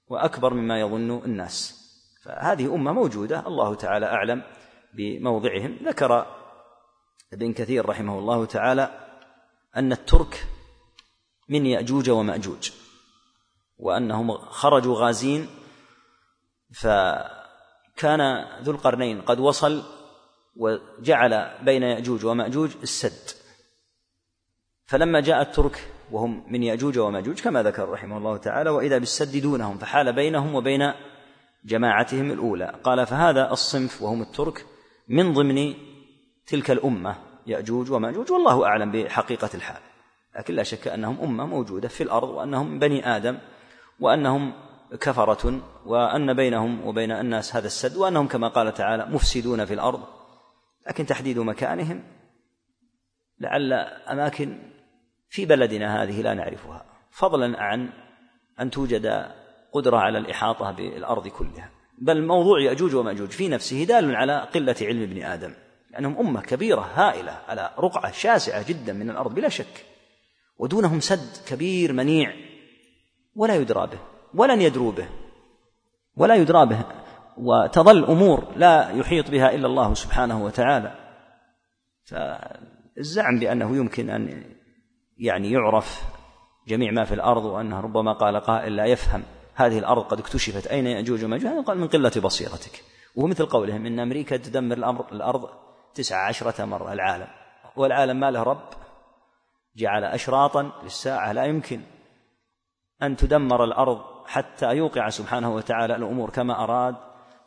وأكبر 0.08 0.54
مما 0.54 0.80
يظن 0.80 1.22
الناس. 1.26 1.80
فهذه 2.24 2.76
أمة 2.76 2.92
موجودة 2.92 3.48
الله 3.48 3.76
تعالى 3.76 4.06
أعلم 4.06 4.44
بموضعهم. 4.94 5.78
ذكر 5.84 6.26
ابن 7.34 7.54
كثير 7.54 7.90
رحمه 7.90 8.20
الله 8.20 8.46
تعالى 8.46 9.10
أن 9.76 9.92
الترك 9.92 10.48
من 11.50 11.66
يأجوج 11.66 12.10
ومأجوج 12.10 12.72
وأنهم 13.78 14.38
خرجوا 14.38 14.96
غازين 14.96 15.50
فكان 16.74 18.22
ذو 18.64 18.72
القرنين 18.72 19.22
قد 19.22 19.40
وصل 19.40 19.84
وجعل 20.56 21.64
بين 21.64 21.84
يأجوج 21.84 22.26
ومأجوج 22.26 22.72
السد. 22.84 23.38
فلما 24.86 25.20
جاء 25.20 25.42
الترك 25.42 25.94
وهم 26.12 26.44
من 26.48 26.64
يأجوج 26.64 27.00
ومأجوج 27.00 27.42
كما 27.42 27.64
ذكر 27.64 27.90
رحمه 27.90 28.18
الله 28.18 28.38
تعالى 28.38 28.70
وإذا 28.70 28.98
بالسد 28.98 29.42
دونهم 29.42 29.78
فحال 29.78 30.14
بينهم 30.14 30.56
وبين 30.56 30.92
جماعتهم 31.66 32.32
الأولى. 32.32 32.76
قال 32.84 33.06
فهذا 33.06 33.52
الصنف 33.52 34.02
وهم 34.02 34.22
الترك 34.22 34.66
من 35.08 35.34
ضمن 35.34 35.74
تلك 36.48 36.72
الأمة 36.72 37.16
يأجوج 37.48 37.92
ومأجوج 37.92 38.32
والله 38.32 38.66
أعلم 38.66 38.92
بحقيقة 38.92 39.50
الحال. 39.54 39.82
لكن 40.38 40.54
لا 40.54 40.64
شك 40.64 40.88
أنهم 40.88 41.22
أمة 41.22 41.46
موجودة 41.46 41.88
في 41.88 42.04
الأرض 42.04 42.30
وأنهم 42.30 42.80
بني 42.80 43.16
آدم 43.16 43.38
وأنهم 44.00 44.54
كفرة 45.00 45.62
وأن 45.86 46.34
بينهم 46.34 46.88
وبين 46.88 47.12
الناس 47.12 47.56
هذا 47.56 47.68
السد 47.68 47.98
وأنهم 47.98 48.28
كما 48.28 48.48
قال 48.48 48.74
تعالى 48.74 49.06
مفسدون 49.06 49.66
في 49.66 49.74
الأرض. 49.74 50.04
لكن 50.88 51.06
تحديد 51.06 51.40
مكانهم 51.40 52.04
لعل 53.40 53.74
أماكن 54.12 54.58
في 55.30 55.46
بلدنا 55.46 56.04
هذه 56.04 56.22
لا 56.22 56.34
نعرفها. 56.34 56.86
فضلا 57.12 57.64
عن 57.64 57.90
أن 58.60 58.72
توجد 58.72 59.26
قدرة 59.74 59.98
على 59.98 60.18
الإحاطة 60.18 60.72
بالأرض 60.72 61.28
كلها. 61.28 61.72
بل 62.02 62.26
موضوع 62.26 62.62
يأجوج 62.62 62.96
ومأجوج 62.96 63.30
في 63.30 63.48
نفسه 63.48 63.84
دال 63.84 64.16
على 64.16 64.40
قلة 64.40 64.76
علم 64.82 65.02
ابن 65.02 65.24
آدم. 65.24 65.54
لأنهم 65.92 66.18
أمة 66.18 66.42
كبيرة 66.42 66.82
هائلة 66.82 67.32
على 67.48 67.72
رقعة 67.80 68.12
شاسعة 68.12 68.68
جدا 68.68 68.94
من 68.94 69.10
الأرض 69.10 69.34
بلا 69.34 69.50
شك. 69.50 69.86
ودونهم 70.58 71.00
سد 71.00 71.48
كبير 71.48 71.94
منيع. 71.94 72.34
ولا 73.36 73.56
يدرى 73.56 73.88
به 73.88 74.00
ولن 74.34 74.62
يدروا 74.62 74.92
به 74.92 75.08
ولا 76.16 76.36
يدرى 76.36 76.66
به. 76.66 76.86
وتظل 77.38 78.06
أمور 78.06 78.54
لا 78.56 78.90
يحيط 78.90 79.32
بها 79.32 79.56
إلا 79.56 79.68
الله 79.68 79.94
سبحانه 79.94 80.44
وتعالى. 80.44 80.96
فالزعم 82.06 83.40
بأنه 83.40 83.76
يمكن 83.78 84.10
أن 84.10 84.44
يعني 85.20 85.52
يعرف 85.52 86.04
جميع 86.68 86.92
ما 86.92 87.04
في 87.04 87.14
الأرض 87.14 87.46
وأنه 87.46 87.80
ربما 87.80 88.14
قال 88.14 88.38
قائل 88.38 88.76
لا 88.76 88.86
يفهم 88.86 89.24
هذه 89.56 89.80
الأرض 89.80 90.04
قد 90.04 90.20
اكتشفت 90.20 90.68
أين 90.68 90.88
يأجوج 90.88 91.26
ومأجوج. 91.26 91.66
قال 91.66 91.78
من 91.78 91.88
قلة 91.88 92.12
بصيرتك. 92.24 92.84
وهو 93.16 93.28
مثل 93.28 93.46
قولهم 93.46 93.86
إن 93.86 94.00
أمريكا 94.00 94.38
تدمر 94.38 94.78
الامر 94.78 95.06
الأرض 95.12 95.50
تسعة 95.94 96.28
عشرة 96.28 96.66
مرة 96.66 96.94
العالم. 96.94 97.28
والعالم 97.76 98.20
ما 98.20 98.32
له 98.32 98.44
رب؟ 98.44 98.70
جعل 99.76 100.04
أشراطا 100.04 100.72
للساعة 100.84 101.32
لا 101.32 101.46
يمكن 101.46 101.82
أن 103.04 103.16
تدمر 103.16 103.64
الأرض 103.64 104.02
حتى 104.26 104.72
يوقع 104.72 105.10
سبحانه 105.10 105.56
وتعالى 105.56 105.96
الأمور 105.96 106.30
كما 106.30 106.64
أراد. 106.64 106.96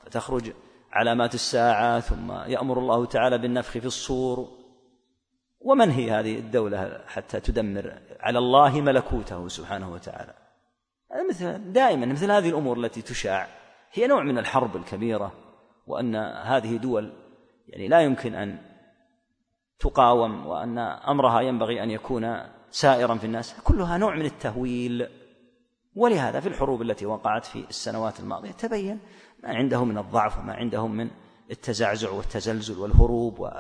فتخرج 0.05 0.53
علامات 0.93 1.35
الساعة 1.35 2.01
ثم 2.01 2.33
يأمر 2.33 2.79
الله 2.79 3.07
تعالى 3.07 3.39
بالنفخ 3.39 3.71
في 3.71 3.87
الصور. 3.87 4.62
ومن 5.65 5.91
هي 5.91 6.11
هذه 6.11 6.39
الدولة 6.39 7.01
حتى 7.07 7.41
تدمر 7.41 7.99
على 8.21 8.39
الله 8.39 8.81
ملكوته 8.81 9.49
سبحانه 9.49 9.93
وتعالى؟ 9.93 10.35
مثل 11.31 11.73
دائما 11.73 12.07
مثل 12.07 12.31
هذه 12.31 12.49
الأمور 12.49 12.79
التي 12.79 13.03
تشاع. 13.03 13.47
هي 13.93 14.07
نوع 14.07 14.23
من 14.23 14.39
الحرب 14.39 14.77
الكبيرة 14.77 15.33
وأن 15.87 16.17
هذه 16.17 16.77
دول 16.77 17.13
يعني 17.69 17.89
لا 17.89 18.01
يمكن 18.01 18.35
أن 18.35 18.59
تقاوم 19.79 20.47
وأن 20.47 20.79
أمرها 20.79 21.41
ينبغي 21.41 21.83
أن 21.83 21.91
يكون 21.91 22.39
سائرا 22.71 23.15
في 23.15 23.25
الناس. 23.25 23.61
كلها 23.65 23.99
نوع 23.99 24.15
من 24.15 24.25
التهويل. 24.25 25.09
ولهذا 25.95 26.41
في 26.41 26.49
الحروب 26.49 26.83
التي 26.83 27.07
وقعت 27.07 27.45
في 27.45 27.65
السنوات 27.71 28.21
الماضية 28.21 28.51
تبين 28.51 28.99
ما 29.43 29.49
عندهم 29.49 29.89
من 29.89 29.99
الضعف 29.99 30.39
وما 30.39 30.55
عندهم 30.55 30.95
من 30.95 31.11
التزعزع 31.51 32.11
والتزلزل 32.11 32.79
والهروب 32.79 33.51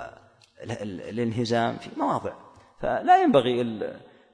والانهزام 0.63 1.77
في 1.77 1.91
مواضع. 1.97 2.33
فلا 2.81 3.23
ينبغي 3.23 3.81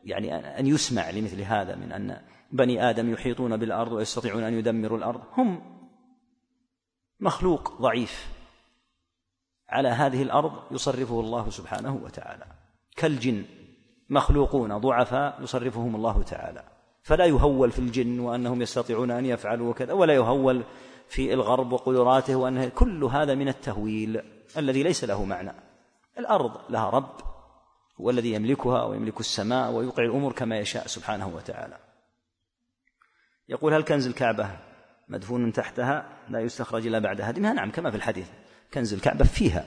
يعني 0.05 0.35
أن 0.59 0.67
يسمع 0.67 1.11
لمثل 1.11 1.41
هذا 1.41 1.75
من 1.77 1.93
أن 1.93 2.21
بني 2.53 2.91
آدم 2.91 3.13
يحيطون 3.13 3.57
بالأرض 3.57 3.93
ويستطيعون 3.93 4.43
أن 4.43 4.55
يدمروا 4.55 4.99
الأرض. 4.99 5.21
هم 5.37 5.63
مخلوق 7.21 7.81
ضعيف. 7.81 8.29
على 9.69 9.89
هذه 9.89 10.23
الأرض 10.23 10.53
يصرفه 10.71 11.21
الله 11.21 11.51
سبحانه 11.51 12.01
وتعالى. 12.05 12.45
كالجن 12.97 13.45
مخلوقون 14.11 14.79
ضعفاء 14.79 15.43
يصرفهم 15.43 15.97
الله 15.97 16.23
تعالى. 16.23 16.65
فلا 17.03 17.25
يهول 17.25 17.71
في 17.71 17.79
الجن 17.79 18.21
وأنهم 18.21 18.63
يستطيعون 18.63 19.11
أن 19.11 19.27
يفعلوا 19.27 19.71
وكذا 19.71 19.93
ولا 19.93 20.15
يهول 20.15 20.65
في 21.09 21.33
الغرب 21.35 21.73
وقدراته 21.73 22.37
وأنه 22.37 22.69
كل 22.69 23.05
هذا 23.05 23.35
من 23.35 23.49
التهويل 23.49 24.23
الذي 24.57 24.83
ليس 24.83 25.05
له 25.05 25.25
معنى. 25.25 25.68
الأرض 26.19 26.71
لها 26.71 26.91
رب 26.91 27.21
هو 28.01 28.11
الذي 28.11 28.33
يملكها 28.33 28.85
ويملك 28.85 29.21
السماء 29.21 29.71
ويوقع 29.71 30.03
الأمور 30.03 30.33
كما 30.33 30.59
يشاء 30.59 30.87
سبحانه 30.87 31.29
وتعالى. 31.29 31.79
يقول 33.49 33.75
هل 33.75 33.83
كنز 33.83 34.07
الكعبة 34.07 34.51
مدفون 35.09 35.53
تحتها؟ 35.53 36.09
لا 36.29 36.41
يستخرج 36.41 36.87
إلا 36.87 36.99
بعد 36.99 37.21
هدمها 37.21 37.53
نعم 37.53 37.71
كما 37.71 37.91
في 37.91 37.97
الحديث 37.97 38.29
كنز 38.75 38.95
الكعبة 38.95 39.25
فيها 39.25 39.65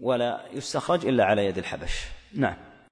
ولا 0.00 0.46
يستخرج 0.52 1.06
إلا 1.06 1.24
على 1.24 1.46
يد 1.46 1.58
الحبش. 1.58 2.04
نعم. 2.34 2.71